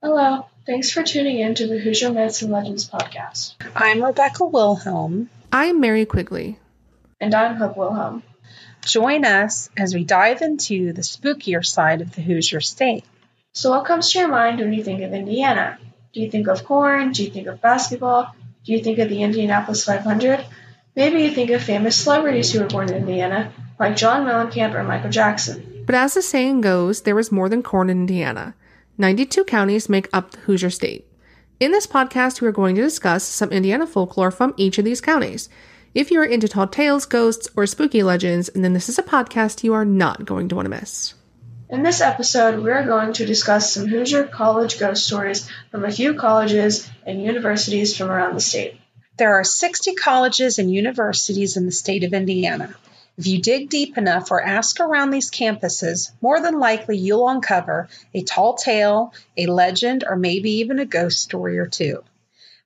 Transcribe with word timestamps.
Hello, 0.00 0.46
thanks 0.64 0.92
for 0.92 1.02
tuning 1.02 1.40
in 1.40 1.56
to 1.56 1.66
the 1.66 1.76
Hoosier 1.76 2.12
Myths 2.12 2.42
and 2.42 2.52
Legends 2.52 2.88
podcast. 2.88 3.54
I'm 3.74 4.00
Rebecca 4.00 4.44
Wilhelm. 4.44 5.28
I'm 5.52 5.80
Mary 5.80 6.06
Quigley. 6.06 6.60
And 7.20 7.34
I'm 7.34 7.56
Hope 7.56 7.76
Wilhelm. 7.76 8.22
Join 8.84 9.24
us 9.24 9.68
as 9.76 9.96
we 9.96 10.04
dive 10.04 10.40
into 10.40 10.92
the 10.92 11.02
spookier 11.02 11.66
side 11.66 12.00
of 12.00 12.14
the 12.14 12.22
Hoosier 12.22 12.60
state. 12.60 13.04
So, 13.54 13.70
what 13.70 13.86
comes 13.86 14.12
to 14.12 14.20
your 14.20 14.28
mind 14.28 14.60
when 14.60 14.72
you 14.72 14.84
think 14.84 15.02
of 15.02 15.12
Indiana? 15.12 15.80
Do 16.14 16.20
you 16.20 16.30
think 16.30 16.46
of 16.46 16.64
corn? 16.64 17.10
Do 17.10 17.24
you 17.24 17.30
think 17.30 17.48
of 17.48 17.60
basketball? 17.60 18.32
Do 18.64 18.72
you 18.72 18.84
think 18.84 19.00
of 19.00 19.08
the 19.08 19.24
Indianapolis 19.24 19.84
500? 19.84 20.44
Maybe 20.94 21.22
you 21.22 21.32
think 21.32 21.50
of 21.50 21.60
famous 21.60 21.96
celebrities 21.96 22.52
who 22.52 22.60
were 22.60 22.68
born 22.68 22.88
in 22.88 22.98
Indiana, 22.98 23.52
like 23.80 23.96
John 23.96 24.24
Mellencamp 24.24 24.74
or 24.74 24.84
Michael 24.84 25.10
Jackson. 25.10 25.82
But 25.86 25.96
as 25.96 26.14
the 26.14 26.22
saying 26.22 26.60
goes, 26.60 27.02
there 27.02 27.16
was 27.16 27.32
more 27.32 27.48
than 27.48 27.64
corn 27.64 27.90
in 27.90 28.02
Indiana. 28.02 28.54
92 29.00 29.44
counties 29.44 29.88
make 29.88 30.08
up 30.12 30.32
the 30.32 30.38
Hoosier 30.40 30.70
State. 30.70 31.06
In 31.60 31.70
this 31.70 31.86
podcast, 31.86 32.40
we 32.40 32.48
are 32.48 32.52
going 32.52 32.74
to 32.74 32.82
discuss 32.82 33.22
some 33.22 33.50
Indiana 33.50 33.86
folklore 33.86 34.32
from 34.32 34.54
each 34.56 34.76
of 34.76 34.84
these 34.84 35.00
counties. 35.00 35.48
If 35.94 36.10
you 36.10 36.20
are 36.20 36.24
into 36.24 36.48
tall 36.48 36.66
tales, 36.66 37.06
ghosts, 37.06 37.48
or 37.54 37.64
spooky 37.66 38.02
legends, 38.02 38.50
then 38.56 38.72
this 38.72 38.88
is 38.88 38.98
a 38.98 39.04
podcast 39.04 39.62
you 39.62 39.72
are 39.72 39.84
not 39.84 40.24
going 40.24 40.48
to 40.48 40.56
want 40.56 40.66
to 40.66 40.70
miss. 40.70 41.14
In 41.70 41.84
this 41.84 42.00
episode, 42.00 42.58
we 42.58 42.72
are 42.72 42.84
going 42.84 43.12
to 43.12 43.24
discuss 43.24 43.72
some 43.72 43.86
Hoosier 43.86 44.24
college 44.24 44.80
ghost 44.80 45.06
stories 45.06 45.48
from 45.70 45.84
a 45.84 45.92
few 45.92 46.14
colleges 46.14 46.90
and 47.06 47.22
universities 47.22 47.96
from 47.96 48.10
around 48.10 48.34
the 48.34 48.40
state. 48.40 48.80
There 49.16 49.34
are 49.34 49.44
60 49.44 49.94
colleges 49.94 50.58
and 50.58 50.72
universities 50.72 51.56
in 51.56 51.66
the 51.66 51.72
state 51.72 52.02
of 52.02 52.14
Indiana. 52.14 52.74
If 53.18 53.26
you 53.26 53.42
dig 53.42 53.68
deep 53.68 53.98
enough 53.98 54.30
or 54.30 54.40
ask 54.40 54.78
around 54.78 55.10
these 55.10 55.28
campuses, 55.28 56.12
more 56.20 56.40
than 56.40 56.60
likely 56.60 56.96
you'll 56.96 57.28
uncover 57.28 57.88
a 58.14 58.22
tall 58.22 58.54
tale, 58.54 59.12
a 59.36 59.46
legend, 59.46 60.04
or 60.08 60.14
maybe 60.14 60.52
even 60.58 60.78
a 60.78 60.86
ghost 60.86 61.20
story 61.20 61.58
or 61.58 61.66
two. 61.66 62.04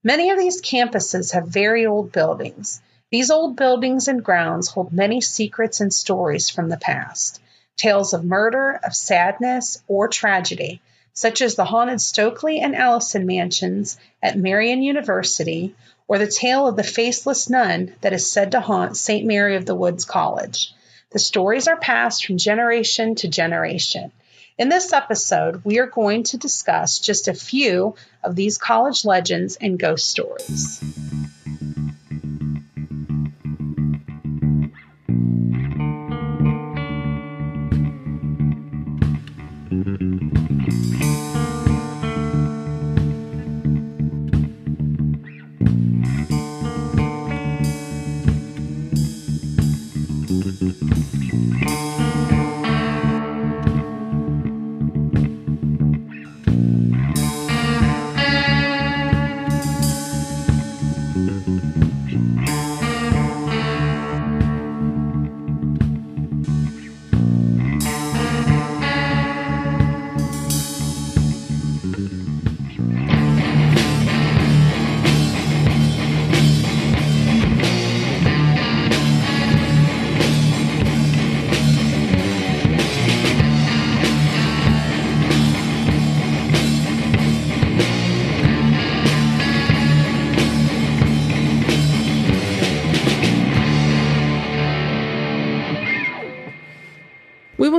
Many 0.05 0.29
of 0.29 0.39
these 0.39 0.61
campuses 0.61 1.33
have 1.33 1.49
very 1.49 1.87
old 1.87 2.13
buildings. 2.13 2.83
These 3.11 3.31
old 3.31 3.57
buildings 3.57 4.09
and 4.09 4.23
grounds 4.23 4.69
hold 4.69 4.93
many 4.93 5.23
secrets 5.23 5.81
and 5.81 5.93
stories 5.93 6.51
from 6.51 6.69
the 6.69 6.77
past. 6.77 7.41
Tales 7.79 8.13
of 8.13 8.23
murder, 8.23 8.79
of 8.85 8.95
sadness, 8.95 9.83
or 9.89 10.09
tragedy, 10.09 10.83
such 11.15 11.41
as 11.41 11.55
the 11.55 11.65
haunted 11.65 12.03
Stokely 12.03 12.61
and 12.61 12.77
Allison 12.77 13.25
mansions 13.25 13.97
at 14.23 14.37
Marian 14.37 14.83
University, 14.83 15.75
or 16.09 16.19
the 16.19 16.27
tale 16.27 16.67
of 16.67 16.77
the 16.77 16.83
faceless 16.83 17.49
nun 17.49 17.95
that 18.01 18.13
is 18.13 18.31
said 18.31 18.53
to 18.53 18.61
haunt 18.61 18.97
St. 18.97 19.27
Mary 19.27 19.57
of 19.57 19.67
the 19.67 19.75
Woods 19.75 20.05
College. 20.05 20.73
The 21.11 21.19
stories 21.19 21.69
are 21.69 21.77
passed 21.77 22.25
from 22.25 22.39
generation 22.39 23.15
to 23.17 23.29
generation. 23.29 24.13
In 24.59 24.69
this 24.69 24.93
episode, 24.93 25.65
we 25.65 25.79
are 25.79 25.87
going 25.87 26.25
to 26.25 26.37
discuss 26.37 26.99
just 26.99 27.29
a 27.29 27.35
few 27.35 27.95
of 28.23 28.37
these 28.37 28.59
college 28.59 29.05
legends 29.05 29.57
and 29.57 29.79
ghost 29.79 30.09
stories. 30.09 30.83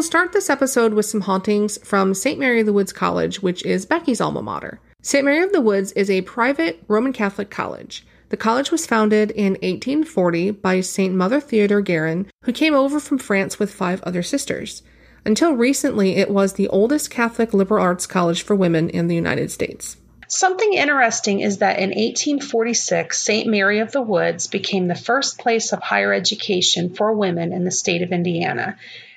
We 0.04 0.06
will 0.06 0.20
start 0.20 0.34
this 0.34 0.50
episode 0.50 0.94
with 0.94 1.06
some 1.06 1.22
hauntings 1.22 1.78
from 1.78 2.14
St. 2.14 2.38
Mary 2.38 2.60
of 2.60 2.66
the 2.66 2.74
Woods 2.74 2.92
College, 2.92 3.42
which 3.42 3.64
is 3.64 3.86
Becky's 3.86 4.20
alma 4.20 4.42
mater. 4.42 4.82
St. 5.02 5.24
Mary 5.24 5.42
of 5.42 5.54
the 5.54 5.62
Woods 5.62 5.94
is 5.94 6.10
a 6.10 6.24
private 6.24 6.84
Roman 6.90 7.14
Catholic 7.14 7.50
college. 7.50 8.06
The 8.28 8.36
college 8.36 8.70
was 8.70 8.86
founded 8.86 9.32
in 9.32 9.54
1840 9.54 10.52
by 10.52 10.82
St. 10.82 11.16
Mother 11.16 11.40
Theodore 11.40 11.80
Guerin, 11.80 12.30
who 12.44 12.52
came 12.52 12.76
over 12.76 13.00
from 13.00 13.18
France 13.18 13.60
with 13.60 13.74
five 13.74 14.04
other 14.04 14.22
sisters. 14.22 14.84
Until 15.24 15.54
recently, 15.54 16.18
it 16.18 16.30
was 16.30 16.54
the 16.54 16.68
oldest 16.68 17.10
Catholic 17.10 17.54
liberal 17.54 17.82
arts 17.82 18.06
college 18.06 18.42
for 18.42 18.58
women 18.58 18.90
in 18.90 19.08
the 19.08 19.16
United 19.16 19.52
States. 19.52 19.96
Something 20.28 20.74
interesting 20.74 21.40
is 21.40 21.60
that 21.60 21.80
in 21.80 21.92
1846, 21.92 23.18
St. 23.18 23.48
Mary 23.48 23.80
of 23.80 23.94
the 23.94 24.02
Woods 24.02 24.48
became 24.48 24.90
the 24.90 24.96
first 24.96 25.38
place 25.38 25.72
of 25.72 25.82
higher 25.82 26.12
education 26.12 26.94
for 26.94 27.14
women 27.14 27.54
in 27.54 27.64
the 27.64 27.72
state 27.72 28.02
of 28.02 28.12
Indiana. 28.12 28.76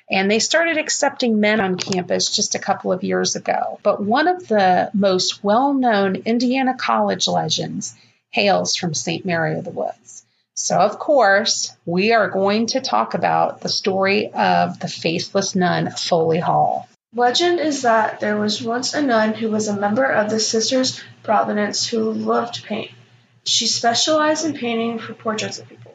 And 0.09 0.31
they 0.31 0.39
started 0.39 0.77
accepting 0.77 1.39
men 1.39 1.59
on 1.59 1.77
campus 1.77 2.31
just 2.31 2.55
a 2.55 2.59
couple 2.59 2.93
of 2.93 3.03
years 3.03 3.35
ago. 3.35 3.79
But 3.83 4.01
one 4.01 4.27
of 4.27 4.47
the 4.47 4.89
most 4.93 5.43
well 5.43 5.73
known 5.73 6.15
Indiana 6.15 6.75
college 6.75 7.27
legends 7.27 7.93
hails 8.29 8.75
from 8.75 8.93
St. 8.93 9.25
Mary 9.25 9.57
of 9.57 9.65
the 9.65 9.71
Woods. 9.71 10.25
So, 10.53 10.77
of 10.77 10.97
course, 10.97 11.75
we 11.85 12.13
are 12.13 12.29
going 12.29 12.67
to 12.67 12.81
talk 12.81 13.13
about 13.13 13.61
the 13.61 13.69
story 13.69 14.31
of 14.33 14.79
the 14.79 14.87
faithless 14.87 15.55
nun 15.55 15.91
Foley 15.91 16.39
Hall. 16.39 16.89
Legend 17.15 17.59
is 17.59 17.83
that 17.83 18.19
there 18.19 18.37
was 18.37 18.61
once 18.61 18.93
a 18.93 19.01
nun 19.01 19.33
who 19.33 19.49
was 19.49 19.67
a 19.67 19.79
member 19.79 20.05
of 20.05 20.29
the 20.29 20.39
Sisters 20.39 21.01
Providence 21.23 21.87
who 21.87 22.11
loved 22.11 22.63
paint. 22.63 22.91
She 23.43 23.67
specialized 23.67 24.45
in 24.45 24.53
painting 24.53 24.99
for 24.99 25.13
portraits 25.13 25.59
of 25.59 25.69
people. 25.69 25.86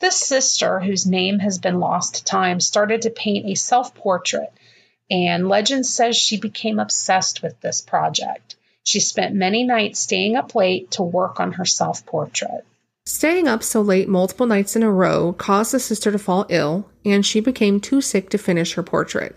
This 0.00 0.16
sister, 0.16 0.80
whose 0.80 1.06
name 1.06 1.40
has 1.40 1.58
been 1.58 1.78
lost 1.78 2.14
to 2.14 2.24
time, 2.24 2.58
started 2.60 3.02
to 3.02 3.10
paint 3.10 3.46
a 3.46 3.54
self 3.54 3.94
portrait, 3.94 4.50
and 5.10 5.46
legend 5.46 5.84
says 5.84 6.16
she 6.16 6.38
became 6.40 6.78
obsessed 6.78 7.42
with 7.42 7.60
this 7.60 7.82
project. 7.82 8.56
She 8.82 8.98
spent 8.98 9.34
many 9.34 9.62
nights 9.62 10.00
staying 10.00 10.36
up 10.36 10.54
late 10.54 10.90
to 10.92 11.02
work 11.02 11.38
on 11.38 11.52
her 11.52 11.66
self 11.66 12.06
portrait. 12.06 12.64
Staying 13.04 13.46
up 13.46 13.62
so 13.62 13.82
late 13.82 14.08
multiple 14.08 14.46
nights 14.46 14.74
in 14.74 14.82
a 14.82 14.90
row 14.90 15.34
caused 15.34 15.72
the 15.72 15.80
sister 15.80 16.10
to 16.10 16.18
fall 16.18 16.46
ill, 16.48 16.88
and 17.04 17.24
she 17.24 17.40
became 17.40 17.78
too 17.78 18.00
sick 18.00 18.30
to 18.30 18.38
finish 18.38 18.74
her 18.74 18.82
portrait. 18.82 19.36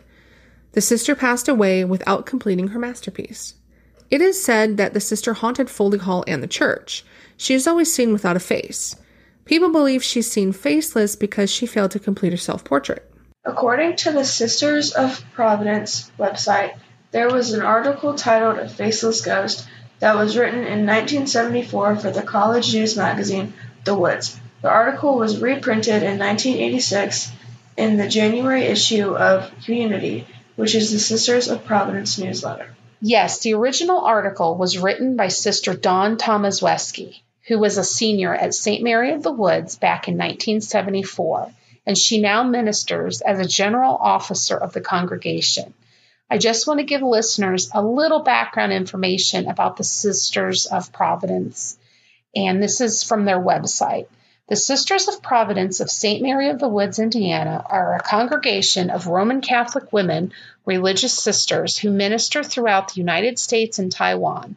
The 0.71 0.81
sister 0.81 1.13
passed 1.13 1.49
away 1.49 1.83
without 1.83 2.25
completing 2.25 2.69
her 2.69 2.79
masterpiece. 2.79 3.55
It 4.09 4.21
is 4.21 4.41
said 4.41 4.77
that 4.77 4.93
the 4.93 5.01
sister 5.01 5.33
haunted 5.33 5.69
Foley 5.69 5.97
Hall 5.97 6.23
and 6.25 6.41
the 6.41 6.47
church. 6.47 7.03
She 7.35 7.53
is 7.53 7.67
always 7.67 7.91
seen 7.93 8.13
without 8.13 8.37
a 8.37 8.39
face. 8.39 8.95
People 9.45 9.71
believe 9.71 10.03
she's 10.03 10.31
seen 10.31 10.53
faceless 10.53 11.17
because 11.17 11.49
she 11.49 11.65
failed 11.65 11.91
to 11.91 11.99
complete 11.99 12.31
her 12.31 12.37
self 12.37 12.63
portrait. 12.63 13.09
According 13.43 13.97
to 13.97 14.11
the 14.13 14.23
Sisters 14.23 14.93
of 14.93 15.23
Providence 15.33 16.09
website, 16.17 16.77
there 17.11 17.29
was 17.29 17.51
an 17.51 17.61
article 17.61 18.15
titled 18.15 18.57
A 18.57 18.69
Faceless 18.69 19.19
Ghost 19.19 19.67
that 19.99 20.15
was 20.15 20.37
written 20.37 20.59
in 20.59 20.85
1974 20.85 21.97
for 21.97 22.11
the 22.11 22.23
college 22.23 22.73
news 22.73 22.95
magazine 22.95 23.53
The 23.83 23.95
Woods. 23.95 24.39
The 24.61 24.69
article 24.69 25.17
was 25.17 25.41
reprinted 25.41 26.03
in 26.03 26.19
1986 26.19 27.31
in 27.75 27.97
the 27.97 28.07
January 28.07 28.63
issue 28.63 29.13
of 29.13 29.51
Community, 29.65 30.25
which 30.55 30.73
is 30.73 30.91
the 30.91 30.99
Sisters 30.99 31.49
of 31.49 31.65
Providence 31.65 32.17
newsletter. 32.17 32.73
Yes, 33.01 33.39
the 33.41 33.55
original 33.55 33.99
article 33.99 34.55
was 34.55 34.77
written 34.77 35.17
by 35.17 35.27
Sister 35.27 35.73
Dawn 35.73 36.15
Tomaszewski 36.15 37.19
who 37.47 37.59
was 37.59 37.77
a 37.77 37.83
senior 37.83 38.33
at 38.33 38.53
St. 38.53 38.83
Mary 38.83 39.11
of 39.11 39.23
the 39.23 39.31
Woods 39.31 39.75
back 39.75 40.07
in 40.07 40.13
1974, 40.13 41.51
and 41.85 41.97
she 41.97 42.21
now 42.21 42.43
ministers 42.43 43.21
as 43.21 43.39
a 43.39 43.45
general 43.45 43.95
officer 43.95 44.57
of 44.57 44.73
the 44.73 44.81
congregation. 44.81 45.73
I 46.29 46.37
just 46.37 46.67
want 46.67 46.79
to 46.79 46.85
give 46.85 47.01
listeners 47.01 47.69
a 47.73 47.83
little 47.83 48.23
background 48.23 48.71
information 48.71 49.47
about 49.47 49.77
the 49.77 49.83
Sisters 49.83 50.65
of 50.65 50.93
Providence, 50.93 51.77
and 52.35 52.63
this 52.63 52.81
is 52.81 53.03
from 53.03 53.25
their 53.25 53.39
website. 53.39 54.07
The 54.47 54.55
Sisters 54.55 55.07
of 55.07 55.21
Providence 55.21 55.79
of 55.79 55.91
St. 55.91 56.21
Mary 56.21 56.49
of 56.49 56.59
the 56.59 56.67
Woods, 56.67 56.99
Indiana, 56.99 57.63
are 57.65 57.95
a 57.95 58.01
congregation 58.01 58.89
of 58.89 59.07
Roman 59.07 59.41
Catholic 59.41 59.91
women, 59.93 60.33
religious 60.65 61.13
sisters, 61.13 61.77
who 61.77 61.91
minister 61.91 62.43
throughout 62.43 62.89
the 62.93 62.99
United 62.99 63.37
States 63.37 63.79
and 63.79 63.91
Taiwan. 63.91 64.55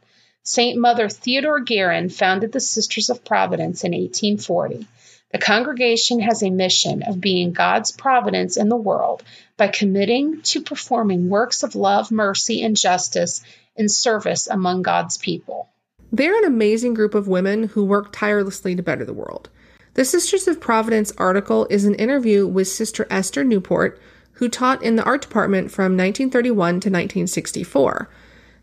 St. 0.48 0.78
Mother 0.78 1.08
Theodore 1.08 1.58
Guerin 1.58 2.08
founded 2.08 2.52
the 2.52 2.60
Sisters 2.60 3.10
of 3.10 3.24
Providence 3.24 3.82
in 3.82 3.90
1840. 3.90 4.86
The 5.32 5.38
congregation 5.38 6.20
has 6.20 6.40
a 6.40 6.50
mission 6.50 7.02
of 7.02 7.20
being 7.20 7.52
God's 7.52 7.90
providence 7.90 8.56
in 8.56 8.68
the 8.68 8.76
world 8.76 9.24
by 9.56 9.66
committing 9.66 10.42
to 10.42 10.60
performing 10.60 11.28
works 11.28 11.64
of 11.64 11.74
love, 11.74 12.12
mercy, 12.12 12.62
and 12.62 12.76
justice 12.76 13.42
in 13.74 13.88
service 13.88 14.46
among 14.46 14.82
God's 14.82 15.16
people. 15.16 15.68
They're 16.12 16.38
an 16.38 16.44
amazing 16.44 16.94
group 16.94 17.16
of 17.16 17.26
women 17.26 17.64
who 17.64 17.84
work 17.84 18.12
tirelessly 18.12 18.76
to 18.76 18.84
better 18.84 19.04
the 19.04 19.12
world. 19.12 19.48
The 19.94 20.04
Sisters 20.04 20.46
of 20.46 20.60
Providence 20.60 21.12
article 21.18 21.66
is 21.70 21.86
an 21.86 21.96
interview 21.96 22.46
with 22.46 22.68
Sister 22.68 23.04
Esther 23.10 23.42
Newport, 23.42 24.00
who 24.34 24.48
taught 24.48 24.84
in 24.84 24.94
the 24.94 25.02
art 25.02 25.22
department 25.22 25.72
from 25.72 25.96
1931 25.96 26.54
to 26.54 26.88
1964. 26.88 28.08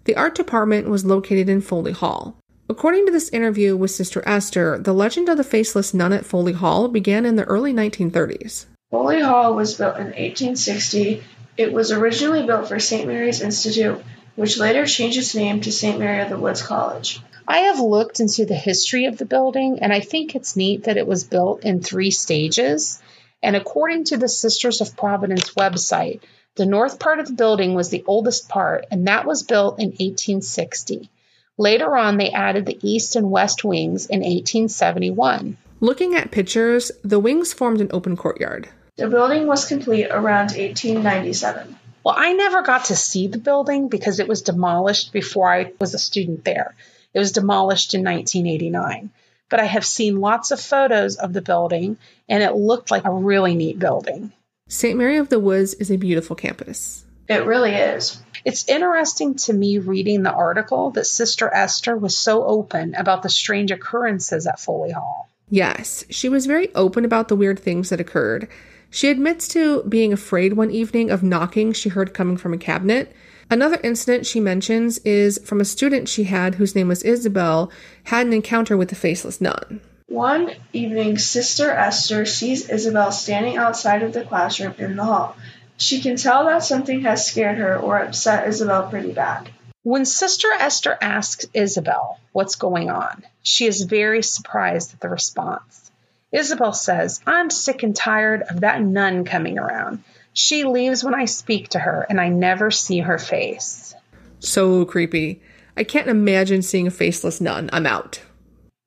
The 0.05 0.15
art 0.15 0.35
department 0.35 0.89
was 0.89 1.05
located 1.05 1.47
in 1.47 1.61
Foley 1.61 1.93
Hall. 1.93 2.35
According 2.69 3.05
to 3.05 3.11
this 3.11 3.29
interview 3.29 3.77
with 3.77 3.91
Sister 3.91 4.21
Esther, 4.25 4.77
the 4.77 4.93
legend 4.93 5.29
of 5.29 5.37
the 5.37 5.43
faceless 5.43 5.93
nun 5.93 6.11
at 6.11 6.25
Foley 6.25 6.53
Hall 6.53 6.87
began 6.89 7.25
in 7.25 7.35
the 7.35 7.45
early 7.45 7.73
1930s. 7.73 8.65
Foley 8.91 9.21
Hall 9.21 9.55
was 9.55 9.75
built 9.75 9.95
in 9.95 10.07
1860. 10.07 11.23
It 11.55 11.71
was 11.71 11.91
originally 11.91 12.45
built 12.45 12.67
for 12.67 12.79
St. 12.79 13.07
Mary's 13.07 13.41
Institute, 13.41 14.03
which 14.35 14.57
later 14.57 14.85
changed 14.85 15.17
its 15.17 15.35
name 15.35 15.61
to 15.61 15.71
St. 15.71 15.99
Mary 15.99 16.21
of 16.21 16.29
the 16.29 16.37
Woods 16.37 16.61
College. 16.61 17.21
I 17.47 17.59
have 17.59 17.79
looked 17.79 18.19
into 18.19 18.45
the 18.45 18.55
history 18.55 19.05
of 19.05 19.17
the 19.17 19.25
building, 19.25 19.79
and 19.81 19.93
I 19.93 19.99
think 19.99 20.35
it's 20.35 20.55
neat 20.55 20.85
that 20.85 20.97
it 20.97 21.07
was 21.07 21.23
built 21.23 21.63
in 21.63 21.81
three 21.81 22.11
stages. 22.11 23.01
And 23.41 23.55
according 23.55 24.05
to 24.05 24.17
the 24.17 24.29
Sisters 24.29 24.81
of 24.81 24.95
Providence 24.95 25.53
website, 25.53 26.21
the 26.55 26.65
north 26.67 26.99
part 26.99 27.19
of 27.19 27.27
the 27.27 27.33
building 27.33 27.73
was 27.73 27.89
the 27.89 28.03
oldest 28.05 28.47
part, 28.47 28.85
and 28.91 29.07
that 29.07 29.25
was 29.25 29.41
built 29.41 29.79
in 29.79 29.87
1860. 29.87 31.09
Later 31.57 31.97
on, 31.97 32.17
they 32.17 32.29
added 32.29 32.65
the 32.65 32.79
east 32.81 33.15
and 33.15 33.31
west 33.31 33.63
wings 33.63 34.05
in 34.05 34.19
1871. 34.19 35.57
Looking 35.79 36.15
at 36.15 36.31
pictures, 36.31 36.91
the 37.03 37.19
wings 37.19 37.53
formed 37.53 37.81
an 37.81 37.89
open 37.91 38.15
courtyard. 38.15 38.69
The 38.97 39.07
building 39.07 39.47
was 39.47 39.65
complete 39.65 40.07
around 40.09 40.51
1897. 40.51 41.75
Well, 42.03 42.15
I 42.17 42.33
never 42.33 42.61
got 42.61 42.85
to 42.85 42.95
see 42.95 43.27
the 43.27 43.39
building 43.39 43.87
because 43.87 44.19
it 44.19 44.27
was 44.27 44.43
demolished 44.43 45.11
before 45.11 45.51
I 45.51 45.71
was 45.79 45.93
a 45.93 45.99
student 45.99 46.45
there. 46.45 46.75
It 47.13 47.19
was 47.19 47.31
demolished 47.31 47.93
in 47.95 48.03
1989. 48.03 49.09
But 49.49 49.59
I 49.59 49.65
have 49.65 49.85
seen 49.85 50.21
lots 50.21 50.51
of 50.51 50.59
photos 50.59 51.15
of 51.15 51.33
the 51.33 51.41
building, 51.41 51.97
and 52.29 52.43
it 52.43 52.55
looked 52.55 52.91
like 52.91 53.05
a 53.05 53.11
really 53.11 53.55
neat 53.55 53.79
building. 53.79 54.31
St. 54.73 54.97
Mary 54.97 55.17
of 55.17 55.29
the 55.29 55.39
Woods 55.39 55.75
is 55.75 55.91
a 55.91 55.97
beautiful 55.97 56.35
campus. 56.35 57.05
It 57.29 57.45
really 57.45 57.73
is. 57.75 58.19
It's 58.43 58.67
interesting 58.67 59.35
to 59.35 59.53
me 59.53 59.77
reading 59.77 60.23
the 60.23 60.33
article 60.33 60.89
that 60.91 61.05
Sister 61.05 61.47
Esther 61.53 61.95
was 61.95 62.17
so 62.17 62.43
open 62.43 62.95
about 62.95 63.21
the 63.21 63.29
strange 63.29 63.69
occurrences 63.69 64.47
at 64.47 64.59
Foley 64.59 64.91
Hall. 64.91 65.29
Yes, 65.47 66.03
she 66.09 66.27
was 66.27 66.47
very 66.47 66.73
open 66.73 67.05
about 67.05 67.27
the 67.27 67.35
weird 67.35 67.59
things 67.59 67.89
that 67.89 68.01
occurred. 68.01 68.47
She 68.89 69.09
admits 69.09 69.47
to 69.49 69.83
being 69.83 70.11
afraid 70.11 70.53
one 70.53 70.71
evening 70.71 71.11
of 71.11 71.21
knocking 71.21 71.71
she 71.71 71.89
heard 71.89 72.15
coming 72.15 72.35
from 72.35 72.53
a 72.53 72.57
cabinet, 72.57 73.13
Another 73.49 73.79
incident 73.83 74.25
she 74.25 74.39
mentions 74.39 74.97
is 74.99 75.39
from 75.43 75.61
a 75.61 75.65
student 75.65 76.09
she 76.09 76.23
had 76.23 76.55
whose 76.55 76.75
name 76.75 76.87
was 76.87 77.03
Isabel, 77.03 77.71
had 78.05 78.25
an 78.25 78.33
encounter 78.33 78.75
with 78.77 78.89
the 78.89 78.95
faceless 78.95 79.41
nun. 79.41 79.81
One 80.13 80.51
evening, 80.73 81.17
Sister 81.17 81.71
Esther 81.71 82.27
sees 82.27 82.69
Isabel 82.69 83.11
standing 83.11 83.57
outside 83.57 84.03
of 84.03 84.13
the 84.13 84.23
classroom 84.23 84.75
in 84.77 84.95
the 84.95 85.03
hall. 85.03 85.35
She 85.77 86.01
can 86.01 86.17
tell 86.17 86.45
that 86.45 86.63
something 86.63 87.01
has 87.01 87.25
scared 87.25 87.57
her 87.57 87.75
or 87.75 87.97
upset 87.97 88.47
Isabel 88.47 88.91
pretty 88.91 89.11
bad. 89.11 89.49
When 89.81 90.05
Sister 90.05 90.49
Esther 90.51 90.95
asks 91.01 91.47
Isabel 91.55 92.19
what's 92.31 92.57
going 92.57 92.91
on, 92.91 93.23
she 93.41 93.65
is 93.65 93.81
very 93.81 94.21
surprised 94.21 94.93
at 94.93 94.99
the 94.99 95.09
response. 95.09 95.89
Isabel 96.31 96.73
says, 96.73 97.19
I'm 97.25 97.49
sick 97.49 97.81
and 97.81 97.95
tired 97.95 98.43
of 98.43 98.59
that 98.59 98.83
nun 98.83 99.25
coming 99.25 99.57
around. 99.57 100.03
She 100.31 100.63
leaves 100.63 101.03
when 101.03 101.15
I 101.15 101.25
speak 101.25 101.69
to 101.69 101.79
her, 101.79 102.05
and 102.07 102.21
I 102.21 102.29
never 102.29 102.69
see 102.69 102.99
her 102.99 103.17
face. 103.17 103.95
So 104.41 104.85
creepy. 104.85 105.41
I 105.75 105.83
can't 105.83 106.07
imagine 106.07 106.61
seeing 106.61 106.85
a 106.85 106.91
faceless 106.91 107.41
nun. 107.41 107.71
I'm 107.73 107.87
out. 107.87 108.21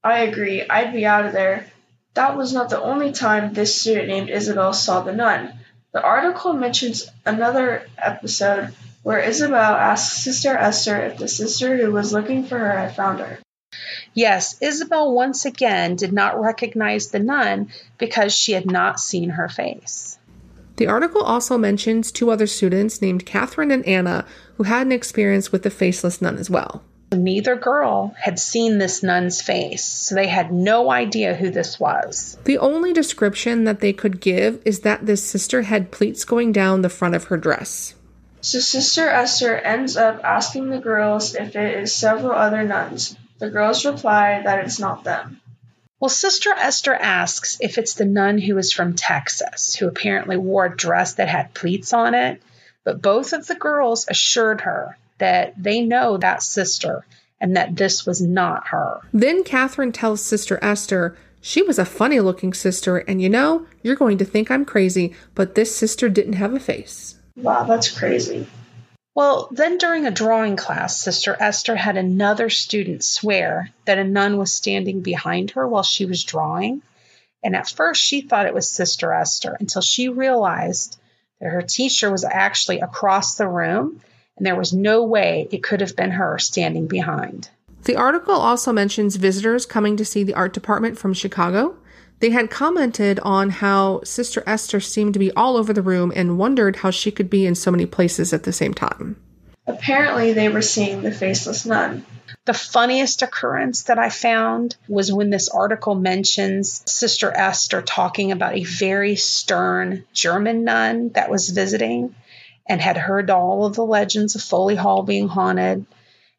I 0.07 0.19
agree. 0.21 0.63
I'd 0.63 0.93
be 0.93 1.05
out 1.05 1.27
of 1.27 1.33
there. 1.33 1.67
That 2.15 2.37
was 2.37 2.53
not 2.53 2.71
the 2.71 2.81
only 2.81 3.11
time 3.11 3.53
this 3.53 3.81
student 3.81 4.07
named 4.07 4.31
Isabel 4.31 4.73
saw 4.73 5.01
the 5.01 5.13
nun. 5.13 5.53
The 5.93 6.01
article 6.01 6.53
mentions 6.53 7.11
another 7.25 7.89
episode 7.99 8.73
where 9.03 9.19
Isabel 9.19 9.75
asks 9.75 10.23
Sister 10.23 10.57
Esther 10.57 10.97
if 11.07 11.19
the 11.19 11.27
sister 11.27 11.77
who 11.77 11.91
was 11.91 12.13
looking 12.13 12.45
for 12.45 12.57
her 12.57 12.79
had 12.79 12.95
found 12.95 13.19
her. 13.19 13.41
Yes, 14.15 14.57
Isabel 14.61 15.13
once 15.13 15.45
again 15.45 15.97
did 15.97 16.13
not 16.13 16.41
recognize 16.41 17.09
the 17.09 17.19
nun 17.19 17.73
because 17.99 18.33
she 18.33 18.53
had 18.53 18.71
not 18.71 19.01
seen 19.01 19.31
her 19.31 19.49
face. 19.49 20.21
The 20.77 20.87
article 20.87 21.23
also 21.23 21.59
mentions 21.59 22.13
two 22.13 22.31
other 22.31 22.47
students 22.47 23.03
named 23.03 23.27
Catherine 23.27 23.73
and 23.73 23.85
Anna 23.85 24.25
who 24.57 24.63
had 24.63 24.87
an 24.87 24.93
experience 24.93 25.51
with 25.51 25.65
the 25.65 25.71
faceless 25.71 26.23
nun 26.23 26.39
as 26.39 26.49
well. 26.49 26.85
Neither 27.13 27.55
girl 27.55 28.15
had 28.19 28.39
seen 28.39 28.79
this 28.79 29.03
nun's 29.03 29.41
face, 29.41 29.85
so 29.85 30.15
they 30.15 30.27
had 30.27 30.53
no 30.53 30.91
idea 30.91 31.35
who 31.37 31.51
this 31.51 31.79
was. 31.79 32.37
The 32.45 32.59
only 32.59 32.93
description 32.93 33.65
that 33.65 33.81
they 33.81 33.93
could 33.93 34.21
give 34.21 34.61
is 34.65 34.81
that 34.81 35.07
this 35.07 35.25
sister 35.25 35.63
had 35.63 35.93
pleats 35.93 36.25
going 36.25 36.51
down 36.51 36.83
the 36.83 36.89
front 36.89 37.15
of 37.15 37.25
her 37.25 37.37
dress. 37.37 37.95
So 38.41 38.59
Sister 38.59 39.09
Esther 39.09 39.57
ends 39.57 39.97
up 39.97 40.21
asking 40.25 40.71
the 40.71 40.79
girls 40.79 41.35
if 41.35 41.55
it 41.55 41.79
is 41.79 41.95
several 41.95 42.33
other 42.33 42.65
nuns. 42.65 43.17
The 43.39 43.51
girls 43.51 43.85
reply 43.85 44.43
that 44.43 44.65
it's 44.65 44.79
not 44.79 45.05
them. 45.05 45.41
Well, 46.01 46.09
Sister 46.09 46.51
Esther 46.51 46.95
asks 46.95 47.59
if 47.61 47.79
it's 47.79 47.95
the 47.95 48.05
nun 48.05 48.39
who 48.39 48.59
is 48.59 48.73
from 48.73 48.95
Texas, 48.95 49.75
who 49.75 49.87
apparently 49.87 50.37
wore 50.37 50.67
a 50.67 50.77
dress 50.77 51.15
that 51.15 51.29
had 51.29 51.55
pleats 51.55 51.93
on 51.93 52.15
it. 52.15 52.43
But 52.85 53.03
both 53.03 53.33
of 53.33 53.47
the 53.47 53.55
girls 53.55 54.07
assured 54.09 54.61
her 54.63 54.97
that 55.19 55.55
they 55.57 55.81
know 55.81 56.17
that 56.17 56.43
sister 56.43 57.05
and 57.41 57.57
that 57.57 57.77
this 57.77 58.07
was 58.07 58.21
not 58.21 58.69
her. 58.69 59.01
Then 59.13 59.45
Catherine 59.45 59.93
tells 59.93 60.23
Sister 60.23 60.59
Esther 60.63 61.17
she 61.47 61.63
was 61.63 61.79
a 61.79 61.85
funny 61.85 62.19
looking 62.19 62.53
sister, 62.53 62.97
and 62.97 63.23
you 63.23 63.29
know, 63.29 63.67
you're 63.81 63.95
going 63.95 64.19
to 64.19 64.25
think 64.25 64.51
I'm 64.51 64.65
crazy, 64.65 65.15
but 65.37 65.55
this 65.55 65.73
sister 65.77 66.09
didn't 66.09 66.33
have 66.33 66.53
a 66.53 66.59
face. 66.59 67.21
Wow, 67.37 67.63
that's 67.63 67.97
crazy. 67.97 68.49
Well, 69.15 69.49
then 69.53 69.79
during 69.79 70.07
a 70.07 70.11
drawing 70.11 70.57
class, 70.57 71.01
Sister 71.01 71.37
Esther 71.39 71.77
had 71.77 71.97
another 71.97 72.51
student 72.51 73.05
swear 73.05 73.71
that 73.85 73.99
a 73.99 74.05
nun 74.05 74.39
was 74.39 74.53
standing 74.53 75.03
behind 75.03 75.53
her 75.53 75.69
while 75.69 75.85
she 75.85 76.05
was 76.05 76.25
drawing. 76.25 76.83
And 77.45 77.55
at 77.55 77.69
first, 77.69 78.03
she 78.03 78.23
thought 78.23 78.47
it 78.47 78.55
was 78.55 78.69
Sister 78.69 79.13
Esther 79.13 79.57
until 79.61 79.83
she 79.83 80.09
realized 80.09 80.99
that 81.41 81.51
her 81.51 81.63
teacher 81.63 82.11
was 82.11 82.25
actually 82.25 82.81
across 82.81 83.37
the 83.37 83.47
room 83.47 84.01
and 84.37 84.47
there 84.47 84.57
was 84.57 84.73
no 84.73 85.05
way 85.05 85.49
it 85.51 85.63
could 85.63 85.81
have 85.81 85.97
been 85.97 86.11
her 86.11 86.39
standing 86.39 86.87
behind. 86.87 87.49
The 87.85 87.97
article 87.97 88.35
also 88.35 88.73
mentions 88.73 89.17
visitors 89.17 89.65
coming 89.65 89.97
to 89.97 90.05
see 90.05 90.25
the 90.25 90.35
art 90.35 90.53
department 90.53 90.99
from 90.99 91.15
Chicago. 91.15 91.77
They 92.19 92.31
had 92.31 92.51
commented 92.51 93.21
on 93.21 93.51
how 93.51 94.01
Sister 94.03 94.43
Esther 94.47 94.81
seemed 94.81 95.13
to 95.13 95.21
be 95.21 95.31
all 95.33 95.57
over 95.57 95.73
the 95.73 95.83
room 95.83 96.13
and 96.17 96.39
wondered 96.39 96.77
how 96.77 96.91
she 96.91 97.11
could 97.11 97.31
be 97.31 97.47
in 97.47 97.55
so 97.55 97.71
many 97.71 97.87
places 97.87 98.33
at 98.33 98.43
the 98.43 98.53
same 98.53 98.75
time. 98.75 99.17
Apparently, 99.67 100.33
they 100.33 100.49
were 100.49 100.63
seeing 100.63 101.03
the 101.03 101.13
faceless 101.13 101.67
nun. 101.67 102.05
The 102.45 102.55
funniest 102.55 103.23
occurrence 103.23 103.85
that 103.85 103.99
I 103.99 104.09
found 104.09 104.77
was 104.89 105.13
when 105.13 105.31
this 105.31 105.49
article 105.49 105.95
mentions 105.95 106.83
Sister 106.91 107.33
Esther 107.37 107.83
talking 107.83 108.31
about 108.31 108.57
a 108.57 108.65
very 108.65 109.17
stern 109.17 110.05
German 110.13 110.65
nun 110.65 111.11
that 111.11 111.31
was 111.31 111.51
visiting 111.51 112.15
and 112.69 112.81
had 112.81 112.97
heard 112.97 113.31
all 113.31 113.65
of 113.65 113.75
the 113.75 113.85
legends 113.85 114.35
of 114.35 114.43
Foley 114.43 114.75
Hall 114.75 115.03
being 115.03 115.29
haunted. 115.29 115.87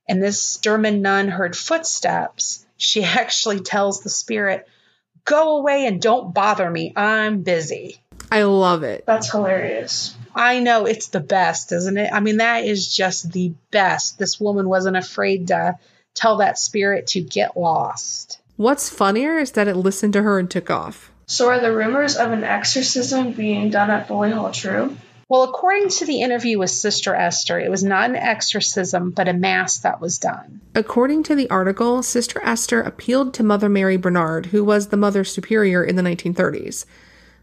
And 0.07 0.21
this 0.21 0.57
German 0.57 1.01
nun 1.01 1.27
heard 1.27 1.55
footsteps. 1.55 2.65
She 2.77 3.03
actually 3.03 3.59
tells 3.59 4.01
the 4.01 4.09
spirit, 4.09 4.67
Go 5.25 5.57
away 5.57 5.85
and 5.85 6.01
don't 6.01 6.33
bother 6.33 6.69
me. 6.69 6.93
I'm 6.95 7.41
busy. 7.41 8.01
I 8.31 8.43
love 8.43 8.83
it. 8.83 9.05
That's 9.05 9.29
hilarious. 9.29 10.15
I 10.33 10.59
know 10.59 10.85
it's 10.85 11.07
the 11.07 11.19
best, 11.19 11.71
isn't 11.71 11.97
it? 11.97 12.13
I 12.13 12.21
mean, 12.21 12.37
that 12.37 12.63
is 12.63 12.93
just 12.93 13.31
the 13.33 13.53
best. 13.71 14.17
This 14.17 14.39
woman 14.39 14.69
wasn't 14.69 14.95
afraid 14.95 15.47
to 15.47 15.77
tell 16.13 16.37
that 16.37 16.57
spirit 16.57 17.07
to 17.07 17.21
get 17.21 17.57
lost. 17.57 18.39
What's 18.55 18.89
funnier 18.89 19.37
is 19.37 19.51
that 19.51 19.67
it 19.67 19.75
listened 19.75 20.13
to 20.13 20.23
her 20.23 20.39
and 20.39 20.49
took 20.49 20.69
off. 20.69 21.11
So, 21.27 21.49
are 21.49 21.59
the 21.59 21.75
rumors 21.75 22.15
of 22.15 22.31
an 22.31 22.43
exorcism 22.43 23.33
being 23.33 23.69
done 23.69 23.89
at 23.89 24.07
Foley 24.07 24.31
Hall 24.31 24.51
true? 24.51 24.95
Well, 25.29 25.43
according 25.43 25.89
to 25.89 26.05
the 26.05 26.21
interview 26.21 26.57
with 26.57 26.69
Sister 26.69 27.13
Esther, 27.13 27.59
it 27.59 27.69
was 27.69 27.83
not 27.83 28.09
an 28.09 28.15
exorcism, 28.15 29.11
but 29.11 29.27
a 29.27 29.33
mass 29.33 29.79
that 29.79 29.99
was 29.99 30.19
done. 30.19 30.61
According 30.73 31.23
to 31.23 31.35
the 31.35 31.49
article, 31.49 32.01
Sister 32.01 32.39
Esther 32.41 32.79
appealed 32.79 33.33
to 33.33 33.43
Mother 33.43 33.67
Mary 33.67 33.97
Bernard, 33.97 34.47
who 34.47 34.63
was 34.63 34.87
the 34.87 34.95
Mother 34.95 35.25
Superior 35.25 35.83
in 35.83 35.97
the 35.97 36.01
1930s. 36.01 36.85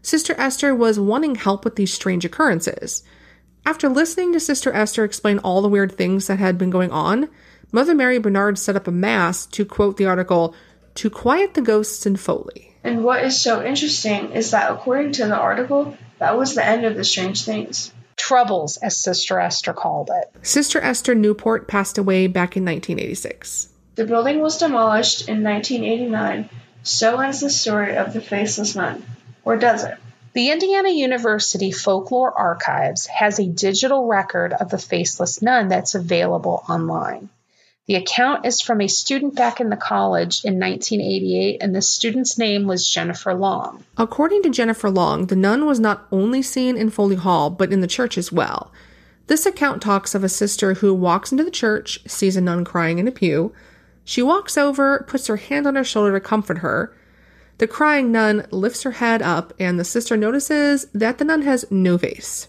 Sister 0.01 0.33
Esther 0.39 0.73
was 0.73 0.99
wanting 0.99 1.35
help 1.35 1.63
with 1.63 1.75
these 1.75 1.93
strange 1.93 2.25
occurrences. 2.25 3.03
After 3.67 3.87
listening 3.87 4.33
to 4.33 4.39
Sister 4.39 4.73
Esther 4.73 5.03
explain 5.03 5.37
all 5.39 5.61
the 5.61 5.69
weird 5.69 5.91
things 5.91 6.25
that 6.25 6.39
had 6.39 6.57
been 6.57 6.71
going 6.71 6.89
on, 6.89 7.29
Mother 7.71 7.93
Mary 7.93 8.17
Bernard 8.17 8.57
set 8.57 8.75
up 8.75 8.87
a 8.87 8.91
mass 8.91 9.45
to 9.47 9.63
quote 9.63 9.97
the 9.97 10.05
article, 10.07 10.55
to 10.95 11.11
quiet 11.11 11.53
the 11.53 11.61
ghosts 11.61 12.07
in 12.07 12.15
Foley. 12.15 12.74
And 12.85 13.03
what 13.03 13.23
is 13.23 13.41
so 13.41 13.65
interesting 13.65 14.33
is 14.33 14.51
that 14.51 14.71
according 14.71 15.13
to 15.13 15.25
the 15.25 15.35
article, 15.35 15.97
that 16.19 16.37
was 16.37 16.53
the 16.53 16.63
end 16.63 16.85
of 16.85 16.95
the 16.95 17.03
strange 17.03 17.43
things. 17.43 17.91
Troubles, 18.15 18.77
as 18.77 18.95
Sister 18.95 19.39
Esther 19.39 19.73
called 19.73 20.11
it. 20.13 20.45
Sister 20.45 20.79
Esther 20.79 21.15
Newport 21.15 21.67
passed 21.67 21.97
away 21.97 22.27
back 22.27 22.55
in 22.55 22.63
1986. 22.63 23.69
The 23.95 24.05
building 24.05 24.39
was 24.39 24.59
demolished 24.59 25.27
in 25.27 25.43
1989. 25.43 26.47
So 26.83 27.19
ends 27.19 27.39
the 27.39 27.49
story 27.49 27.97
of 27.97 28.13
the 28.13 28.21
Faceless 28.21 28.75
Nun. 28.75 29.03
Or 29.43 29.57
does 29.57 29.83
it? 29.83 29.97
The 30.33 30.51
Indiana 30.51 30.89
University 30.89 31.71
Folklore 31.71 32.37
Archives 32.37 33.07
has 33.07 33.39
a 33.39 33.47
digital 33.47 34.05
record 34.05 34.53
of 34.53 34.69
the 34.69 34.77
Faceless 34.77 35.41
Nun 35.41 35.69
that's 35.69 35.95
available 35.95 36.63
online. 36.69 37.29
The 37.87 37.95
account 37.95 38.47
is 38.47 38.61
from 38.61 38.81
a 38.81 38.87
student 38.87 39.35
back 39.35 39.59
in 39.59 39.69
the 39.69 39.77
college 39.77 40.43
in 40.43 40.59
1988, 40.59 41.61
and 41.61 41.75
the 41.75 41.83
student's 41.83 42.35
name 42.35 42.65
was 42.65 42.89
Jennifer 42.89 43.35
Long. 43.35 43.83
According 43.95 44.41
to 44.41 44.49
Jennifer 44.49 44.89
Long, 44.89 45.27
the 45.27 45.35
nun 45.35 45.67
was 45.67 45.79
not 45.79 46.07
only 46.11 46.41
seen 46.41 46.77
in 46.77 46.89
Foley 46.89 47.15
Hall, 47.15 47.51
but 47.51 47.71
in 47.71 47.81
the 47.81 47.87
church 47.87 48.17
as 48.17 48.31
well. 48.31 48.71
This 49.27 49.45
account 49.45 49.83
talks 49.83 50.15
of 50.15 50.23
a 50.23 50.29
sister 50.29 50.75
who 50.75 50.95
walks 50.95 51.31
into 51.31 51.43
the 51.43 51.51
church, 51.51 51.99
sees 52.07 52.35
a 52.35 52.41
nun 52.41 52.65
crying 52.65 52.97
in 52.97 53.07
a 53.07 53.11
pew. 53.11 53.53
She 54.03 54.23
walks 54.23 54.57
over, 54.57 55.05
puts 55.07 55.27
her 55.27 55.37
hand 55.37 55.67
on 55.67 55.75
her 55.75 55.83
shoulder 55.83 56.13
to 56.13 56.19
comfort 56.19 56.59
her. 56.59 56.91
The 57.59 57.67
crying 57.67 58.11
nun 58.11 58.47
lifts 58.49 58.81
her 58.81 58.91
head 58.91 59.21
up, 59.21 59.53
and 59.59 59.79
the 59.79 59.85
sister 59.85 60.17
notices 60.17 60.87
that 60.93 61.19
the 61.19 61.25
nun 61.25 61.43
has 61.43 61.69
no 61.69 61.99
face. 61.99 62.47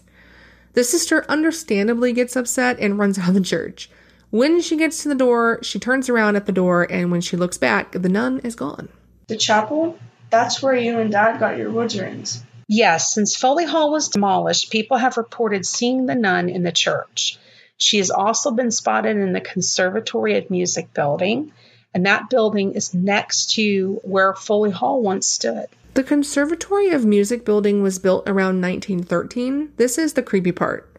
The 0.73 0.83
sister 0.83 1.25
understandably 1.29 2.11
gets 2.11 2.35
upset 2.35 2.79
and 2.79 2.97
runs 2.97 3.19
out 3.19 3.29
of 3.29 3.35
the 3.35 3.41
church. 3.41 3.91
When 4.29 4.61
she 4.61 4.75
gets 4.75 5.03
to 5.03 5.09
the 5.09 5.15
door, 5.15 5.59
she 5.63 5.79
turns 5.79 6.09
around 6.09 6.35
at 6.35 6.45
the 6.45 6.51
door, 6.51 6.85
and 6.89 7.11
when 7.11 7.21
she 7.21 7.37
looks 7.37 7.57
back, 7.57 7.93
the 7.93 8.09
nun 8.09 8.39
is 8.43 8.55
gone. 8.55 8.89
The 9.27 9.37
chapel? 9.37 9.97
That's 10.29 10.61
where 10.61 10.75
you 10.75 10.99
and 10.99 11.11
Dad 11.11 11.39
got 11.39 11.57
your 11.57 11.71
woods 11.71 11.97
rings. 11.97 12.43
Yes, 12.67 13.13
since 13.13 13.37
Foley 13.37 13.65
Hall 13.65 13.91
was 13.91 14.09
demolished, 14.09 14.71
people 14.71 14.97
have 14.97 15.15
reported 15.15 15.65
seeing 15.65 16.05
the 16.05 16.15
nun 16.15 16.49
in 16.49 16.63
the 16.63 16.71
church. 16.73 17.39
She 17.77 17.99
has 17.99 18.11
also 18.11 18.51
been 18.51 18.71
spotted 18.71 19.15
in 19.15 19.31
the 19.31 19.39
Conservatory 19.39 20.37
of 20.37 20.49
Music 20.49 20.93
building, 20.93 21.53
and 21.93 22.05
that 22.05 22.29
building 22.29 22.73
is 22.73 22.93
next 22.93 23.53
to 23.53 24.01
where 24.03 24.33
Foley 24.33 24.71
Hall 24.71 25.01
once 25.01 25.27
stood. 25.27 25.67
The 25.93 26.03
Conservatory 26.03 26.89
of 26.89 27.05
Music 27.05 27.45
building 27.45 27.81
was 27.81 27.99
built 27.99 28.27
around 28.27 28.61
1913. 28.61 29.71
This 29.77 29.97
is 29.97 30.13
the 30.13 30.21
creepy 30.21 30.51
part. 30.51 30.89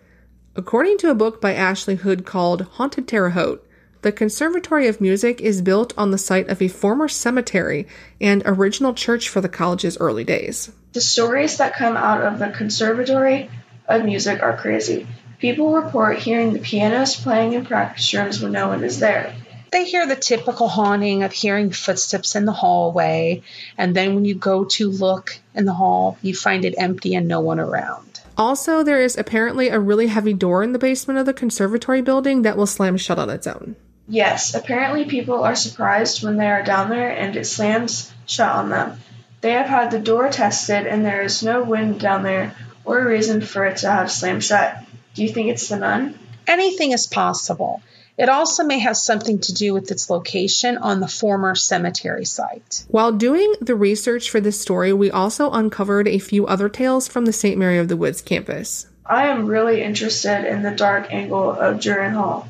According 0.58 0.98
to 0.98 1.10
a 1.10 1.14
book 1.14 1.40
by 1.40 1.54
Ashley 1.54 1.94
Hood 1.94 2.26
called 2.26 2.62
Haunted 2.62 3.06
Terre 3.06 3.30
Haute, 3.30 3.64
the 4.02 4.10
Conservatory 4.10 4.88
of 4.88 5.00
Music 5.00 5.40
is 5.40 5.62
built 5.62 5.94
on 5.96 6.10
the 6.10 6.18
site 6.18 6.48
of 6.48 6.60
a 6.60 6.66
former 6.66 7.06
cemetery 7.06 7.86
and 8.20 8.42
original 8.44 8.92
church 8.92 9.28
for 9.28 9.40
the 9.40 9.48
college's 9.48 9.96
early 9.98 10.24
days. 10.24 10.72
The 10.94 11.00
stories 11.00 11.58
that 11.58 11.76
come 11.76 11.96
out 11.96 12.22
of 12.22 12.40
the 12.40 12.48
Conservatory 12.48 13.48
of 13.86 14.04
Music 14.04 14.42
are 14.42 14.56
crazy. 14.56 15.06
People 15.38 15.74
report 15.74 16.18
hearing 16.18 16.54
the 16.54 16.58
pianos 16.58 17.14
playing 17.14 17.52
in 17.52 17.64
practice 17.64 18.12
rooms 18.12 18.42
when 18.42 18.50
no 18.50 18.66
one 18.66 18.82
is 18.82 18.98
there. 18.98 19.32
They 19.70 19.84
hear 19.84 20.08
the 20.08 20.16
typical 20.16 20.66
haunting 20.66 21.22
of 21.22 21.32
hearing 21.32 21.70
footsteps 21.70 22.34
in 22.34 22.46
the 22.46 22.52
hallway, 22.52 23.42
and 23.76 23.94
then 23.94 24.16
when 24.16 24.24
you 24.24 24.34
go 24.34 24.64
to 24.64 24.90
look 24.90 25.38
in 25.54 25.66
the 25.66 25.72
hall, 25.72 26.18
you 26.20 26.34
find 26.34 26.64
it 26.64 26.74
empty 26.76 27.14
and 27.14 27.28
no 27.28 27.38
one 27.38 27.60
around. 27.60 28.07
Also, 28.38 28.85
there 28.85 29.02
is 29.02 29.18
apparently 29.18 29.68
a 29.68 29.80
really 29.80 30.07
heavy 30.07 30.33
door 30.33 30.62
in 30.62 30.73
the 30.73 30.78
basement 30.78 31.18
of 31.18 31.26
the 31.26 31.35
conservatory 31.35 32.00
building 32.00 32.42
that 32.42 32.57
will 32.57 32.66
slam 32.66 32.97
shut 32.97 33.18
on 33.18 33.28
its 33.28 33.49
own. 33.49 33.75
Yes, 34.07 34.54
apparently 34.54 35.04
people 35.04 35.42
are 35.42 35.57
surprised 35.57 36.23
when 36.23 36.37
they 36.37 36.47
are 36.47 36.62
down 36.62 36.88
there 36.88 37.11
and 37.11 37.37
it 37.37 37.47
slams 37.47 38.12
shut 38.26 38.49
on 38.49 38.71
them. 38.71 39.00
They 39.40 39.52
have 39.52 39.66
had 39.66 39.90
the 39.90 39.99
door 39.99 40.30
tested 40.30 40.87
and 40.87 41.04
there 41.04 41.23
is 41.23 41.42
no 41.42 41.62
wind 41.62 42.00
down 42.00 42.23
there 42.23 42.54
or 42.85 43.00
a 43.00 43.07
reason 43.07 43.40
for 43.40 43.66
it 43.66 43.78
to 43.78 43.90
have 43.90 44.11
slammed 44.11 44.45
shut. 44.45 44.78
Do 45.14 45.23
you 45.23 45.28
think 45.28 45.49
it's 45.49 45.68
the 45.68 45.76
nun? 45.76 46.18
Anything 46.47 46.92
is 46.92 47.07
possible. 47.07 47.83
It 48.18 48.28
also 48.28 48.64
may 48.64 48.80
have 48.80 48.96
something 48.96 49.38
to 49.42 49.54
do 49.54 49.72
with 49.72 49.92
its 49.92 50.10
location 50.10 50.76
on 50.76 50.98
the 50.98 51.06
former 51.06 51.54
cemetery 51.54 52.25
site. 52.25 52.84
While 52.88 53.12
doing 53.12 53.54
the 53.60 53.76
research 53.76 54.28
for 54.28 54.40
this 54.40 54.60
story, 54.60 54.92
we 54.92 55.08
also 55.08 55.52
uncovered 55.52 56.08
a 56.08 56.18
few 56.18 56.44
other 56.44 56.68
tales 56.68 57.06
from 57.06 57.26
the 57.26 57.32
St. 57.32 57.56
Mary 57.56 57.78
of 57.78 57.87
the 57.87 57.96
Woods 57.96 58.20
campus. 58.20 58.88
I 59.06 59.28
am 59.28 59.46
really 59.46 59.82
interested 59.82 60.44
in 60.44 60.62
the 60.62 60.72
dark 60.72 61.12
angle 61.12 61.52
of 61.52 61.80
Guerin 61.80 62.12
Hall. 62.12 62.48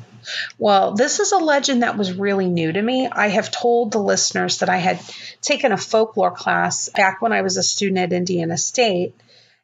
Well, 0.57 0.95
this 0.95 1.19
is 1.19 1.31
a 1.31 1.37
legend 1.37 1.83
that 1.83 1.97
was 1.97 2.13
really 2.13 2.47
new 2.47 2.71
to 2.71 2.81
me. 2.81 3.07
I 3.07 3.27
have 3.27 3.51
told 3.51 3.91
the 3.91 3.99
listeners 3.99 4.57
that 4.57 4.69
I 4.69 4.77
had 4.77 4.99
taken 5.41 5.71
a 5.71 5.77
folklore 5.77 6.31
class 6.31 6.89
back 6.89 7.21
when 7.21 7.31
I 7.31 7.43
was 7.43 7.57
a 7.57 7.63
student 7.63 7.99
at 7.99 8.11
Indiana 8.11 8.57
State, 8.57 9.13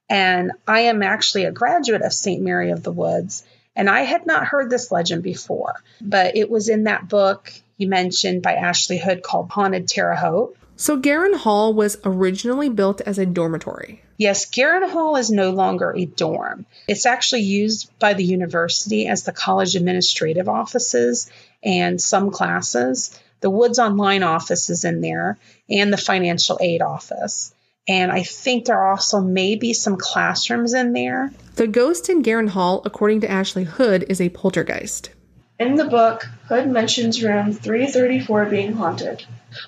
and 0.07 0.51
I 0.67 0.81
am 0.81 1.01
actually 1.01 1.45
a 1.45 1.51
graduate 1.51 2.03
of 2.03 2.13
St. 2.13 2.41
Mary 2.41 2.69
of 2.69 2.83
the 2.83 2.91
Woods. 2.91 3.43
And 3.75 3.89
I 3.89 4.01
had 4.01 4.25
not 4.25 4.45
heard 4.45 4.69
this 4.69 4.91
legend 4.91 5.23
before, 5.23 5.83
but 6.01 6.35
it 6.37 6.49
was 6.49 6.69
in 6.69 6.85
that 6.85 7.09
book 7.09 7.51
you 7.77 7.87
mentioned 7.87 8.41
by 8.41 8.53
Ashley 8.53 8.97
Hood 8.97 9.21
called 9.21 9.49
Haunted 9.49 9.87
Terre 9.87 10.15
Haute. 10.15 10.55
So, 10.77 10.97
Guerin 10.97 11.33
Hall 11.33 11.73
was 11.73 11.97
originally 12.03 12.69
built 12.69 13.01
as 13.01 13.17
a 13.17 13.25
dormitory. 13.25 14.01
Yes, 14.17 14.45
Guerin 14.45 14.89
Hall 14.89 15.15
is 15.15 15.29
no 15.29 15.51
longer 15.51 15.93
a 15.95 16.05
dorm. 16.05 16.65
It's 16.87 17.05
actually 17.05 17.41
used 17.41 17.97
by 17.99 18.13
the 18.13 18.23
university 18.23 19.07
as 19.07 19.23
the 19.23 19.31
college 19.31 19.75
administrative 19.75 20.49
offices 20.49 21.29
and 21.63 21.99
some 22.01 22.31
classes. 22.31 23.17
The 23.41 23.49
Woods 23.49 23.79
Online 23.79 24.23
office 24.23 24.69
is 24.69 24.85
in 24.85 25.01
there 25.01 25.37
and 25.69 25.91
the 25.91 25.97
financial 25.97 26.57
aid 26.61 26.81
office. 26.81 27.53
And 27.87 28.11
I 28.11 28.23
think 28.23 28.65
there 28.65 28.87
also 28.87 29.21
may 29.21 29.55
be 29.55 29.73
some 29.73 29.97
classrooms 29.97 30.73
in 30.73 30.93
there. 30.93 31.31
The 31.55 31.67
ghost 31.67 32.09
in 32.09 32.23
Guerin 32.23 32.47
Hall, 32.47 32.81
according 32.83 33.21
to 33.21 33.29
Ashley 33.29 33.63
Hood, 33.63 34.05
is 34.09 34.19
a 34.19 34.29
poltergeist. 34.29 35.11
In 35.59 35.75
the 35.75 35.85
book, 35.85 36.27
Hood 36.47 36.67
mentions 36.67 37.23
room 37.23 37.53
334 37.53 38.45
being 38.45 38.73
haunted. 38.73 39.23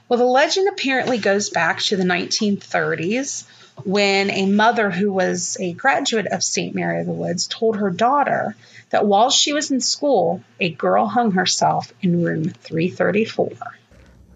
Well, 0.10 0.20
the 0.20 0.26
legend 0.26 0.68
apparently 0.68 1.18
goes 1.18 1.50
back 1.50 1.80
to 1.84 1.96
the 1.96 2.04
1930s 2.04 3.46
when 3.86 4.32
a 4.32 4.48
mother 4.48 4.90
who 4.90 5.12
was 5.14 5.56
a 5.60 5.74
graduate 5.74 6.28
of 6.28 6.44
St. 6.44 6.74
Mary 6.76 7.00
of 7.00 7.06
the 7.06 7.14
Woods 7.14 7.48
told 7.48 7.78
her 7.78 7.90
daughter 7.90 8.56
that 8.90 9.06
while 9.06 9.30
she 9.30 9.54
was 9.54 9.72
in 9.72 9.80
school, 9.80 10.42
a 10.60 10.70
girl 10.70 11.06
hung 11.06 11.32
herself 11.32 11.94
in 12.02 12.24
room 12.24 12.50
334. 12.50 13.52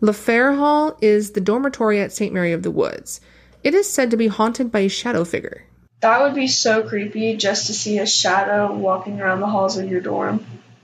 Le 0.02 0.14
Fer 0.14 0.54
Hall 0.56 0.98
is 1.02 1.32
the 1.32 1.42
dormitory 1.42 2.00
at 2.00 2.14
St. 2.14 2.34
Mary 2.34 2.54
of 2.54 2.64
the 2.64 2.72
Woods. 2.72 3.20
It 3.64 3.76
is 3.76 3.92
said 3.92 4.12
to 4.12 4.18
be 4.18 4.28
haunted 4.28 4.72
by 4.72 4.80
a 4.80 4.90
shadow 4.90 5.24
figure. 5.24 5.64
That 6.00 6.22
would 6.22 6.34
be 6.34 6.48
so 6.48 6.82
creepy 6.82 7.38
just 7.38 7.68
to 7.68 7.74
see 7.74 8.00
a 8.00 8.08
shadow 8.08 8.74
walking 8.74 9.22
around 9.22 9.40
the 9.40 9.48
halls 9.48 9.78
of 9.78 9.90
your 9.90 10.02
dorm. 10.02 10.44